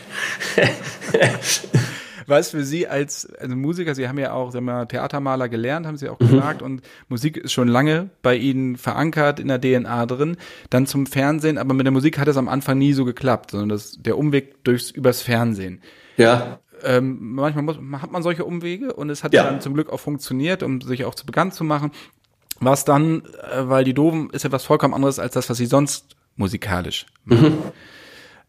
[2.27, 5.99] Was für Sie als also Musiker, Sie haben ja auch sagen wir, Theatermaler gelernt, haben
[5.99, 6.29] Sie auch mhm.
[6.29, 10.39] gesagt, und Musik ist schon lange bei Ihnen verankert in der DNA drin.
[10.71, 13.69] Dann zum Fernsehen, aber mit der Musik hat es am Anfang nie so geklappt, sondern
[13.69, 15.83] das, der Umweg durchs übers Fernsehen.
[16.17, 16.61] Ja.
[16.83, 19.45] Ähm, manchmal muss, hat man solche Umwege und es hat ja.
[19.45, 21.91] dann zum Glück auch funktioniert, um sich auch zu bekannt zu machen.
[22.59, 25.67] Was dann, äh, weil die Doofen ist ja was vollkommen anderes als das, was sie
[25.67, 27.59] sonst musikalisch Mhm.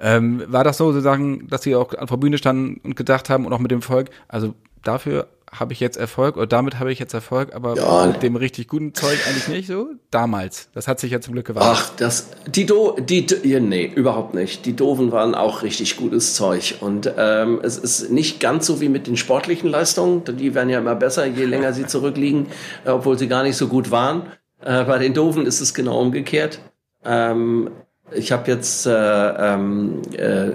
[0.02, 3.46] Ähm, war das so sozusagen, dass sie auch auf der Bühne standen und gedacht haben
[3.46, 7.00] und auch mit dem Volk, also dafür habe ich jetzt Erfolg oder damit habe ich
[7.00, 8.06] jetzt Erfolg, aber ja.
[8.06, 9.88] mit dem richtig guten Zeug eigentlich nicht so?
[10.12, 10.70] Damals.
[10.74, 11.78] Das hat sich ja zum Glück gewandelt.
[11.78, 13.26] Ach, das, die Do, die,
[13.60, 14.66] nee, überhaupt nicht.
[14.66, 16.76] Die Doofen waren auch richtig gutes Zeug.
[16.82, 20.24] Und ähm, es ist nicht ganz so wie mit den sportlichen Leistungen.
[20.24, 22.48] Die werden ja immer besser, je länger sie zurückliegen,
[22.86, 24.28] obwohl sie gar nicht so gut waren.
[24.62, 26.60] Äh, bei den Doofen ist es genau umgekehrt.
[27.06, 27.70] Ähm,
[28.12, 30.52] ich habe jetzt äh, ähm, äh,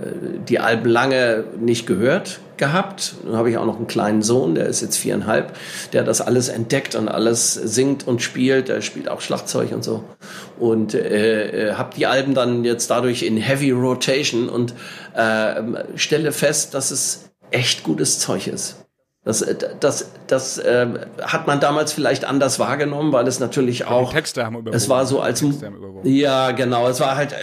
[0.49, 3.15] die Alben lange nicht gehört gehabt.
[3.25, 5.57] Dann habe ich auch noch einen kleinen Sohn, der ist jetzt viereinhalb,
[5.93, 8.69] der das alles entdeckt und alles singt und spielt.
[8.69, 10.05] Der spielt auch Schlagzeug und so.
[10.59, 14.75] Und äh, äh, habe die Alben dann jetzt dadurch in Heavy Rotation und
[15.15, 15.63] äh,
[15.97, 18.77] stelle fest, dass es echt gutes Zeug ist.
[19.25, 20.87] Das, äh, das, das äh,
[21.23, 24.11] hat man damals vielleicht anders wahrgenommen, weil es natürlich auch.
[24.11, 24.77] Die Texte haben überwogen.
[24.77, 25.45] Es war so als
[26.03, 26.89] ja genau.
[26.89, 27.37] Es war halt äh,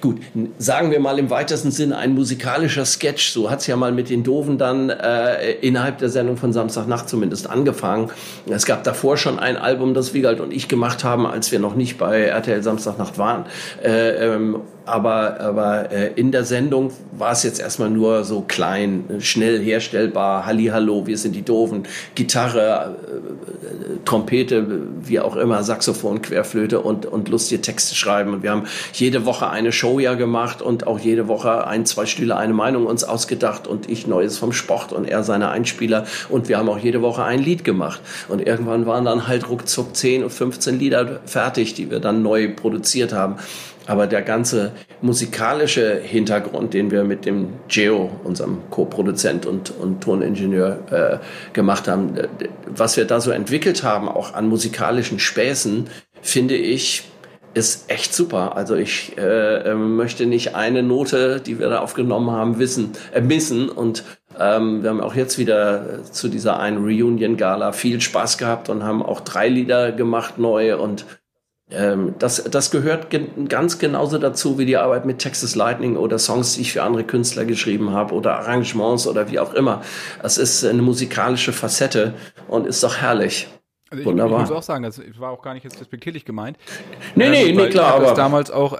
[0.00, 0.20] gut.
[0.58, 3.30] Sagen wir mal im weitesten Sinne ein musikalischer Sketch.
[3.30, 7.48] So hat's ja mal mit den Doofen dann äh, innerhalb der Sendung von Samstagnacht zumindest
[7.48, 8.10] angefangen.
[8.48, 11.74] Es gab davor schon ein Album, das Wiegald und ich gemacht haben, als wir noch
[11.74, 13.46] nicht bei RTL Samstagnacht waren.
[13.82, 19.04] Äh, ähm, aber, aber äh, in der Sendung war es jetzt erstmal nur so klein,
[19.20, 21.84] schnell herstellbar, Hallihallo, wir sind die Doofen,
[22.24, 24.66] Gitarre, äh, Trompete,
[25.02, 28.32] wie auch immer, Saxophon, Querflöte und, und lustige Texte schreiben.
[28.32, 32.06] Und wir haben jede Woche eine Show ja gemacht und auch jede Woche ein, zwei
[32.06, 36.48] Stühle, eine Meinung uns ausgedacht und ich Neues vom Sport und er seine Einspieler und
[36.48, 38.00] wir haben auch jede Woche ein Lied gemacht.
[38.28, 42.54] Und irgendwann waren dann halt ruckzuck 10 und 15 Lieder fertig, die wir dann neu
[42.54, 43.36] produziert haben.
[43.86, 50.78] Aber der ganze musikalische Hintergrund, den wir mit dem Geo, unserem Co-Produzent und, und Toningenieur,
[50.90, 51.18] äh,
[51.52, 52.14] gemacht haben,
[52.66, 55.88] was wir da so entwickelt haben, auch an musikalischen Späßen,
[56.22, 57.04] finde ich,
[57.54, 58.56] ist echt super.
[58.56, 63.20] Also ich äh, ähm, möchte nicht eine Note, die wir da aufgenommen haben, wissen, äh,
[63.20, 63.68] missen.
[63.68, 64.04] Und
[64.38, 69.02] ähm, wir haben auch jetzt wieder zu dieser einen Reunion-Gala viel Spaß gehabt und haben
[69.02, 71.06] auch drei Lieder gemacht neu und
[71.70, 76.18] ähm, das, das gehört gen ganz genauso dazu wie die Arbeit mit Texas Lightning oder
[76.18, 79.82] Songs, die ich für andere Künstler geschrieben habe oder Arrangements oder wie auch immer.
[80.22, 82.14] Es ist eine musikalische Facette
[82.48, 83.48] und ist doch herrlich.
[83.90, 84.42] Also ich, Wunderbar.
[84.42, 86.58] ich muss auch sagen, das war auch gar nicht jetzt respektierlich gemeint.
[87.14, 88.00] Nee, nee, ähm, nee, klar.
[88.00, 88.72] Ich habe damals auch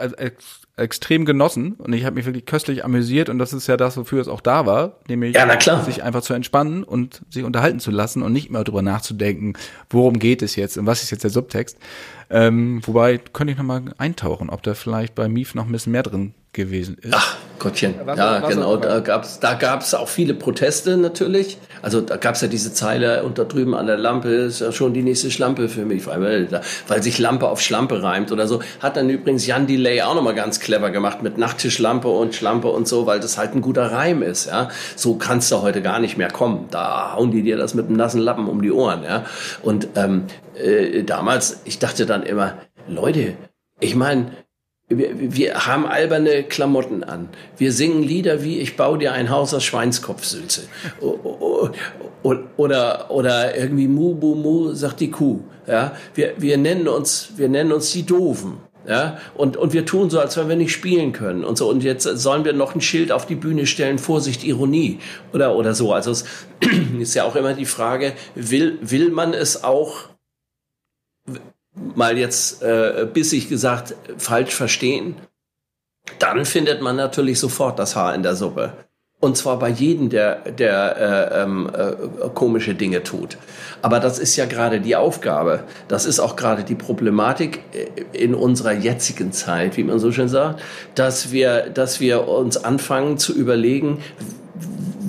[0.76, 4.20] extrem genossen und ich habe mich wirklich köstlich amüsiert und das ist ja das, wofür
[4.20, 8.22] es auch da war, nämlich ja, sich einfach zu entspannen und sich unterhalten zu lassen
[8.22, 9.52] und nicht mehr darüber nachzudenken,
[9.88, 11.78] worum geht es jetzt und was ist jetzt der Subtext.
[12.30, 15.92] Ähm, wobei könnte ich noch mal eintauchen, ob da vielleicht bei Mief noch ein bisschen
[15.92, 17.12] mehr drin gewesen ist.
[17.14, 21.58] Ach Gottchen, was, ja was genau, da gab's da gab's auch viele Proteste natürlich.
[21.82, 24.94] Also da gab's ja diese Zeile und da drüben an der Lampe ist ja schon
[24.94, 26.48] die nächste Schlampe für mich, weil,
[26.88, 28.60] weil sich Lampe auf Schlampe reimt oder so.
[28.80, 32.68] Hat dann übrigens Jan Delay auch noch mal ganz clever gemacht mit Nachttischlampe und Schlampe
[32.68, 34.47] und so, weil das halt ein guter Reim ist.
[34.47, 36.66] Ja, so kannst du heute gar nicht mehr kommen.
[36.70, 39.05] Da hauen die dir das mit einem nassen Lappen um die Ohren.
[39.05, 39.24] Ja,
[39.62, 40.24] und ähm,
[40.57, 42.55] äh, damals, ich dachte dann immer,
[42.88, 43.34] Leute,
[43.78, 44.32] ich meine,
[44.88, 47.28] wir, wir haben alberne Klamotten an.
[47.57, 50.62] Wir singen Lieder wie Ich baue dir ein Haus aus Schweinskopfsülze.
[52.57, 55.41] oder, oder irgendwie Mu, Bu, Mu, sagt die Kuh.
[55.66, 58.59] Ja, wir, wir nennen uns, wir nennen uns die Doofen.
[58.87, 61.70] Ja, und, und wir tun so, als wenn wir nicht spielen können und so.
[61.70, 64.99] Und jetzt sollen wir noch ein Schild auf die Bühne stellen, Vorsicht, Ironie
[65.32, 65.93] oder, oder so.
[65.93, 66.24] Also es
[66.99, 70.11] ist ja auch immer die Frage, will, will man es auch
[71.74, 75.16] mal jetzt äh, bissig gesagt falsch verstehen,
[76.18, 78.74] dann findet man natürlich sofort das Haar in der Suppe.
[79.25, 83.39] Und zwar bei jedem, der, der äh, ähm, äh, komische Dinge tut.
[83.81, 85.64] Aber das ist ja gerade die Aufgabe.
[85.89, 90.29] Das ist auch gerade die Problematik äh, in unserer jetzigen Zeit, wie man so schön
[90.29, 90.61] sagt,
[90.95, 94.01] dass wir, dass wir uns anfangen zu überlegen,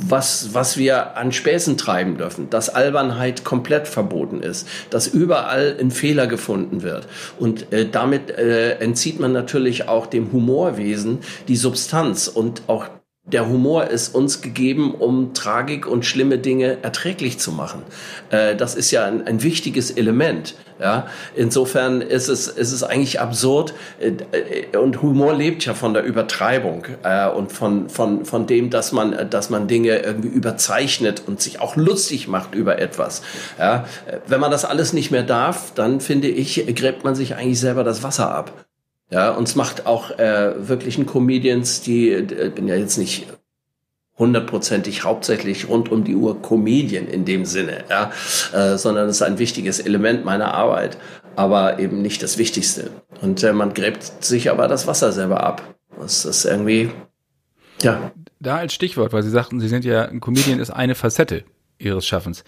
[0.07, 5.91] was, was wir an Späßen treiben dürfen, dass Albernheit komplett verboten ist, dass überall ein
[5.91, 7.05] Fehler gefunden wird.
[7.37, 12.85] Und äh, damit äh, entzieht man natürlich auch dem Humorwesen die Substanz und auch
[13.27, 17.81] der Humor ist uns gegeben, um Tragik und schlimme Dinge erträglich zu machen.
[18.29, 20.53] Äh, das ist ja ein, ein, wichtiges Element.
[20.79, 21.07] Ja?
[21.35, 23.73] Insofern ist es, ist es eigentlich absurd.
[23.99, 24.11] Äh,
[24.73, 28.91] äh, und Humor lebt ja von der Übertreibung äh, und von, von, von dem, dass
[28.91, 33.23] man, dass man Dinge irgendwie überzeichnet und sich auch lustig macht über etwas.
[33.57, 33.85] Ja?
[34.27, 37.83] Wenn man das alles nicht mehr darf, dann finde ich, gräbt man sich eigentlich selber
[37.83, 38.64] das Wasser ab.
[39.11, 43.27] Ja, und es macht auch äh, wirklichen Comedians, die, äh, bin ja jetzt nicht
[44.17, 48.11] hundertprozentig hauptsächlich rund um die Uhr Comedian in dem Sinne, ja,
[48.53, 50.97] äh, sondern es ist ein wichtiges Element meiner Arbeit,
[51.35, 52.91] aber eben nicht das Wichtigste.
[53.21, 55.75] Und äh, man gräbt sich aber das Wasser selber ab.
[55.99, 56.91] Das ist irgendwie,
[57.81, 58.11] ja.
[58.39, 61.43] Da als Stichwort, weil Sie sagten, Sie sind ja, ein Comedian ist eine Facette
[61.77, 62.43] Ihres Schaffens.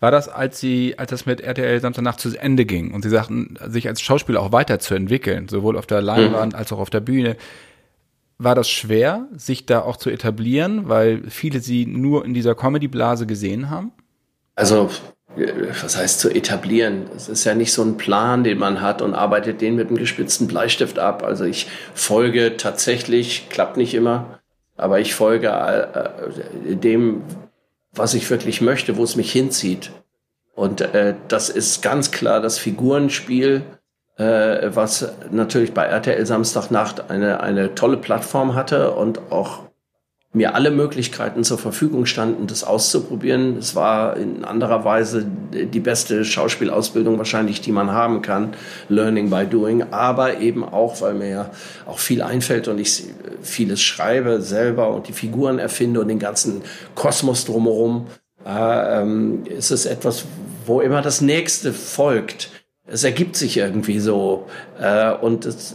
[0.00, 3.58] War das, als Sie, als das mit RTL Samstagnacht zu Ende ging und Sie sagten,
[3.66, 6.58] sich als Schauspieler auch weiterzuentwickeln, sowohl auf der Leinwand mhm.
[6.58, 7.36] als auch auf der Bühne,
[8.38, 13.26] war das schwer, sich da auch zu etablieren, weil viele Sie nur in dieser Comedy-Blase
[13.26, 13.90] gesehen haben?
[14.54, 14.90] Also,
[15.82, 17.06] was heißt zu etablieren?
[17.16, 19.98] Es ist ja nicht so ein Plan, den man hat und arbeitet den mit einem
[19.98, 21.24] gespitzten Bleistift ab.
[21.24, 24.38] Also ich folge tatsächlich, klappt nicht immer,
[24.76, 27.22] aber ich folge äh, dem,
[27.92, 29.90] was ich wirklich möchte, wo es mich hinzieht.
[30.54, 33.62] Und äh, das ist ganz klar das Figurenspiel,
[34.16, 39.67] äh, was natürlich bei RTL Samstagnacht eine, eine tolle Plattform hatte und auch
[40.38, 43.58] mir alle Möglichkeiten zur Verfügung standen, das auszuprobieren.
[43.58, 48.54] Es war in anderer Weise die beste Schauspielausbildung wahrscheinlich, die man haben kann,
[48.88, 51.50] Learning by Doing, aber eben auch, weil mir ja
[51.86, 53.04] auch viel einfällt und ich
[53.42, 56.62] vieles schreibe selber und die Figuren erfinde und den ganzen
[56.94, 58.06] Kosmos drumherum,
[58.46, 60.24] äh, ähm, ist es etwas,
[60.66, 62.50] wo immer das Nächste folgt.
[62.86, 64.46] Es ergibt sich irgendwie so
[64.80, 65.74] äh, und es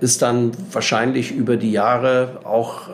[0.00, 2.90] ist dann wahrscheinlich über die Jahre auch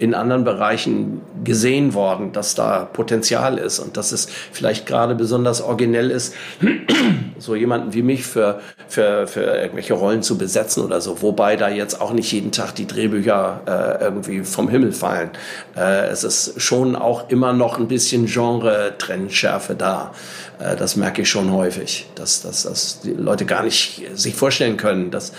[0.00, 5.60] in anderen Bereichen gesehen worden, dass da Potenzial ist und dass es vielleicht gerade besonders
[5.60, 6.34] originell ist,
[7.38, 11.20] so jemanden wie mich für, für, für irgendwelche Rollen zu besetzen oder so.
[11.20, 15.30] Wobei da jetzt auch nicht jeden Tag die Drehbücher äh, irgendwie vom Himmel fallen.
[15.76, 20.12] Äh, es ist schon auch immer noch ein bisschen Genre-Trennschärfe da.
[20.58, 24.76] Äh, das merke ich schon häufig, dass, dass, dass die Leute gar nicht sich vorstellen
[24.76, 25.32] können, dass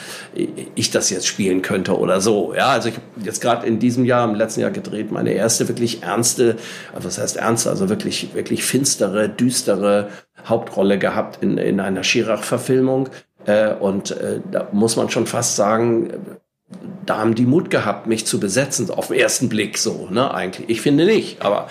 [0.76, 2.54] ich das jetzt spielen könnte oder so.
[2.54, 5.68] Ja, also ich habe jetzt gerade in diesem Jahr, im letzten Jahr gedreht, meine erste
[5.68, 6.58] wirklich ernste,
[6.94, 10.10] also was heißt ernste, also wirklich, wirklich finstere, düstere
[10.46, 13.10] Hauptrolle gehabt in, in einer Schirach-Verfilmung.
[13.46, 16.38] Äh, und äh, da muss man schon fast sagen,
[17.06, 20.70] da haben die Mut gehabt, mich zu besetzen, auf den ersten Blick so, ne, eigentlich.
[20.70, 21.68] Ich finde nicht, aber,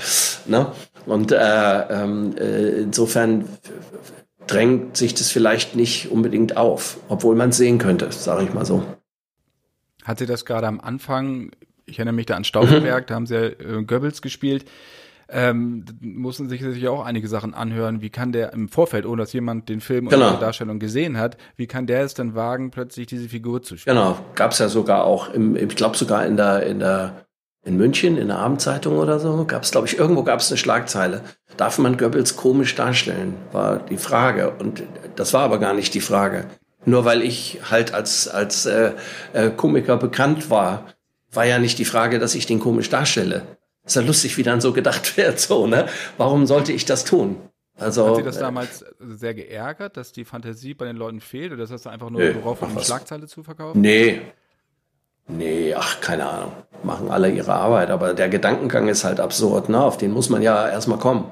[0.47, 0.73] ne.
[1.09, 3.49] Und äh, ähm, äh, insofern
[4.47, 8.65] drängt sich das vielleicht nicht unbedingt auf, obwohl man es sehen könnte, sage ich mal
[8.65, 8.83] so.
[10.05, 11.51] Hat sie das gerade am Anfang,
[11.87, 13.07] ich erinnere mich da an Stauffenberg, mhm.
[13.07, 14.65] da haben sie ja äh, Goebbels gespielt,
[15.31, 18.01] ähm, mussten sich sicher auch einige Sachen anhören.
[18.01, 20.29] Wie kann der im Vorfeld, ohne dass jemand den Film genau.
[20.29, 23.77] oder die Darstellung gesehen hat, wie kann der es dann wagen, plötzlich diese Figur zu
[23.77, 23.97] spielen?
[23.97, 27.28] Genau, gab es ja sogar auch, im, ich glaube sogar in der, in der
[27.69, 30.57] in München, in der Abendzeitung oder so, gab es, glaube ich, irgendwo gab es eine
[30.57, 31.21] Schlagzeile.
[31.59, 34.53] Darf man Goebbels komisch darstellen, war die Frage.
[34.59, 34.83] Und
[35.17, 36.47] das war aber gar nicht die Frage.
[36.87, 38.93] Nur weil ich halt als, als äh,
[39.35, 40.87] äh, Komiker bekannt war,
[41.31, 43.43] war ja nicht die Frage, dass ich den komisch darstelle.
[43.85, 45.87] Ist ja lustig, wie dann so gedacht wird, so, ne?
[46.17, 47.37] Warum sollte ich das tun?
[47.77, 51.53] Also, Hat Sie das äh, damals sehr geärgert, dass die Fantasie bei den Leuten fehlt
[51.53, 53.81] oder das hast du einfach nur darauf, um eine Schlagzeile zu verkaufen?
[53.81, 54.23] Nee,
[55.29, 56.53] Nee, ach, keine Ahnung.
[56.83, 59.83] Machen alle ihre Arbeit, aber der Gedankengang ist halt absurd, ne?
[59.83, 61.27] Auf den muss man ja erstmal kommen.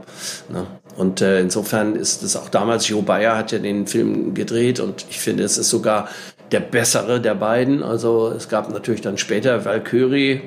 [0.48, 0.66] Ne?
[0.96, 5.06] Und äh, insofern ist es auch damals, Joe Bayer hat ja den Film gedreht und
[5.08, 6.08] ich finde, es ist sogar
[6.52, 7.82] der bessere der beiden.
[7.82, 10.42] Also es gab natürlich dann später Valkyrie,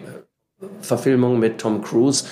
[0.81, 2.25] Verfilmung mit Tom Cruise,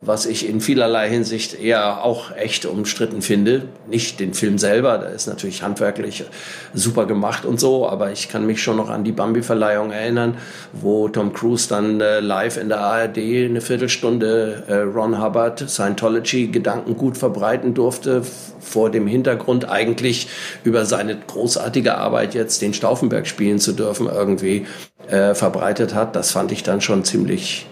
[0.00, 3.62] was ich in vielerlei Hinsicht eher auch echt umstritten finde.
[3.88, 6.24] Nicht den Film selber, der ist natürlich handwerklich
[6.72, 10.36] super gemacht und so, aber ich kann mich schon noch an die Bambi-Verleihung erinnern,
[10.72, 16.96] wo Tom Cruise dann äh, live in der ARD eine Viertelstunde äh, Ron Hubbard Scientology-Gedanken
[16.96, 18.22] gut verbreiten durfte,
[18.60, 20.28] vor dem Hintergrund eigentlich
[20.62, 24.64] über seine großartige Arbeit jetzt den Stauffenberg spielen zu dürfen irgendwie
[25.08, 26.14] äh, verbreitet hat.
[26.14, 27.66] Das fand ich dann schon ziemlich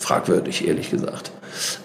[0.00, 1.30] fragwürdig, ehrlich gesagt.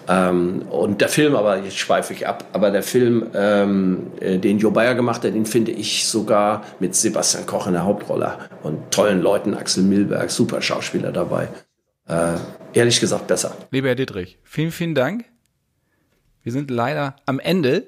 [0.08, 4.58] Ähm, und der Film, aber jetzt schweife ich ab, aber der Film, ähm, äh, den
[4.58, 8.90] Joe Bayer gemacht hat, den finde ich sogar mit Sebastian Koch in der Hauptrolle und
[8.90, 11.48] tollen Leuten, Axel Milberg, super Schauspieler dabei.
[12.08, 12.36] Äh,
[12.72, 13.54] ehrlich gesagt besser.
[13.70, 15.24] Lieber Herr Dietrich, vielen, vielen Dank.
[16.42, 17.86] Wir sind leider am Ende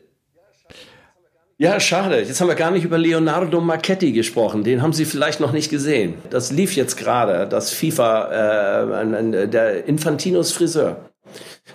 [1.61, 2.21] ja, schade.
[2.21, 4.63] Jetzt haben wir gar nicht über Leonardo Marchetti gesprochen.
[4.63, 6.15] Den haben Sie vielleicht noch nicht gesehen.
[6.31, 11.09] Das lief jetzt gerade, das FIFA, äh, der Infantinos Friseur.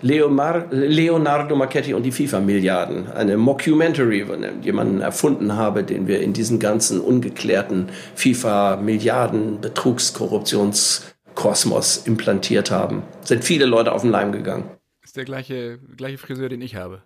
[0.02, 3.12] Leomar Leonardo Marchetti und die FIFA-Milliarden.
[3.12, 4.26] Eine Mockumentary,
[4.62, 13.04] jemanden erfunden habe, den wir in diesen ganzen ungeklärten FIFA-Milliarden Betrugskorruptionskosmos implantiert haben.
[13.22, 14.64] Sind viele Leute auf den Leim gegangen.
[15.04, 17.04] Ist der gleiche, gleiche Friseur, den ich habe.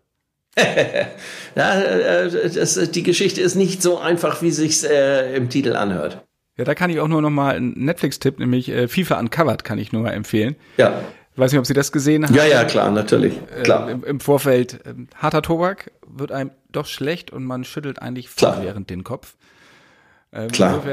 [1.56, 6.26] ja, äh, das, die Geschichte ist nicht so einfach, wie sich's äh, im Titel anhört.
[6.58, 9.78] Ja, da kann ich auch nur noch mal einen Netflix-Tipp, nämlich äh, FIFA Uncovered, kann
[9.78, 10.56] ich nur mal empfehlen.
[10.78, 11.02] Ja.
[11.36, 12.34] Weiß nicht, ob Sie das gesehen haben.
[12.34, 13.34] Ja, ja, klar, natürlich.
[13.56, 13.92] Äh, klar.
[13.92, 18.90] Im, Im, Vorfeld äh, harter Tobak wird einem doch schlecht und man schüttelt eigentlich fortwährend
[18.90, 19.36] den Kopf.
[20.34, 20.84] Ähm, Klar.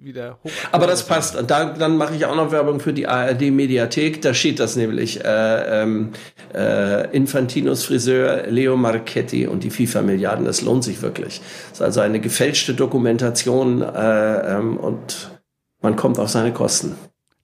[0.00, 1.36] wieder hoch Aber das passt.
[1.48, 4.22] Da, dann mache ich auch noch Werbung für die ARD-Mediathek.
[4.22, 5.24] Da steht das nämlich.
[5.24, 6.12] Äh, ähm,
[6.54, 10.44] äh, Infantinos Friseur, Leo Marchetti und die FIFA-Milliarden.
[10.44, 11.40] Das lohnt sich wirklich.
[11.70, 15.30] Das ist also eine gefälschte Dokumentation äh, ähm, und
[15.82, 16.96] man kommt auf seine Kosten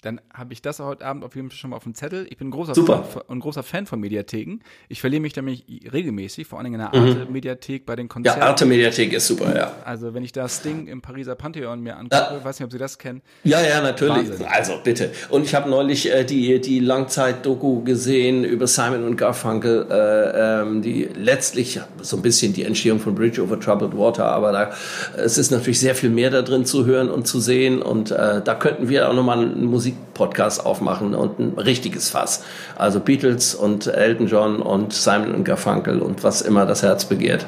[0.03, 2.27] dann habe ich das heute Abend auf jeden Fall schon mal auf dem Zettel.
[2.31, 4.61] Ich bin ein großer, Fan, ein großer Fan von Mediatheken.
[4.89, 7.09] Ich verliere mich nämlich regelmäßig, vor allem in der mhm.
[7.09, 8.41] Arte-Mediathek bei den Konzerten.
[8.41, 9.73] Ja, Arte-Mediathek ist super, ja.
[9.85, 12.45] Also wenn ich das Ding im Pariser Pantheon mir angucke, ja.
[12.45, 13.23] weiß nicht, ob Sie das kennen.
[13.45, 14.31] Ja, ja, natürlich.
[14.31, 14.47] Wahnsinn.
[14.47, 15.11] Also bitte.
[15.29, 20.83] Und ich habe neulich äh, die, die Langzeit-Doku gesehen über Simon und Garfunkel, äh, ähm,
[20.83, 24.73] die letztlich so ein bisschen die Entstehung von Bridge over Troubled Water, aber da,
[25.17, 28.41] es ist natürlich sehr viel mehr da drin zu hören und zu sehen und äh,
[28.43, 32.45] da könnten wir auch nochmal Musik Musikpodcast aufmachen und ein richtiges Fass.
[32.77, 37.47] Also Beatles und Elton John und Simon und Garfunkel und was immer das Herz begehrt.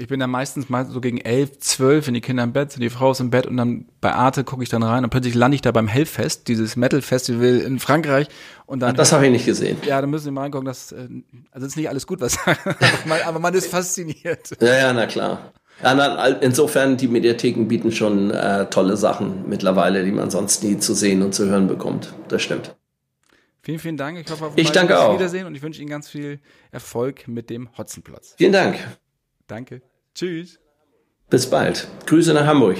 [0.00, 2.82] Ich bin dann meistens mal so gegen elf, zwölf, wenn die Kinder im Bett sind,
[2.82, 5.34] die Frau ist im Bett und dann bei Arte gucke ich dann rein und plötzlich
[5.34, 8.28] lande ich da beim Hellfest, dieses Metal-Festival in Frankreich.
[8.66, 9.76] Und dann, Ach, das habe ich nicht gesehen.
[9.84, 11.08] Ja, dann müssen Sie mal reingucken, dass, äh,
[11.50, 12.38] also ist nicht alles gut, was
[13.26, 14.50] aber man ist fasziniert.
[14.60, 15.52] Ja, ja, na klar.
[15.82, 20.94] Ja, insofern, die Mediatheken bieten schon äh, tolle Sachen mittlerweile, die man sonst nie zu
[20.94, 22.14] sehen und zu hören bekommt.
[22.28, 22.74] Das stimmt.
[23.62, 24.18] Vielen, vielen Dank.
[24.18, 25.14] Ich hoffe auf ich danke auch.
[25.14, 28.34] Wiedersehen und ich wünsche Ihnen ganz viel Erfolg mit dem Hotzenplotz.
[28.38, 28.78] Vielen Dank.
[29.46, 29.82] Danke.
[30.14, 30.58] Tschüss.
[31.30, 31.86] Bis bald.
[32.06, 32.78] Grüße nach Hamburg.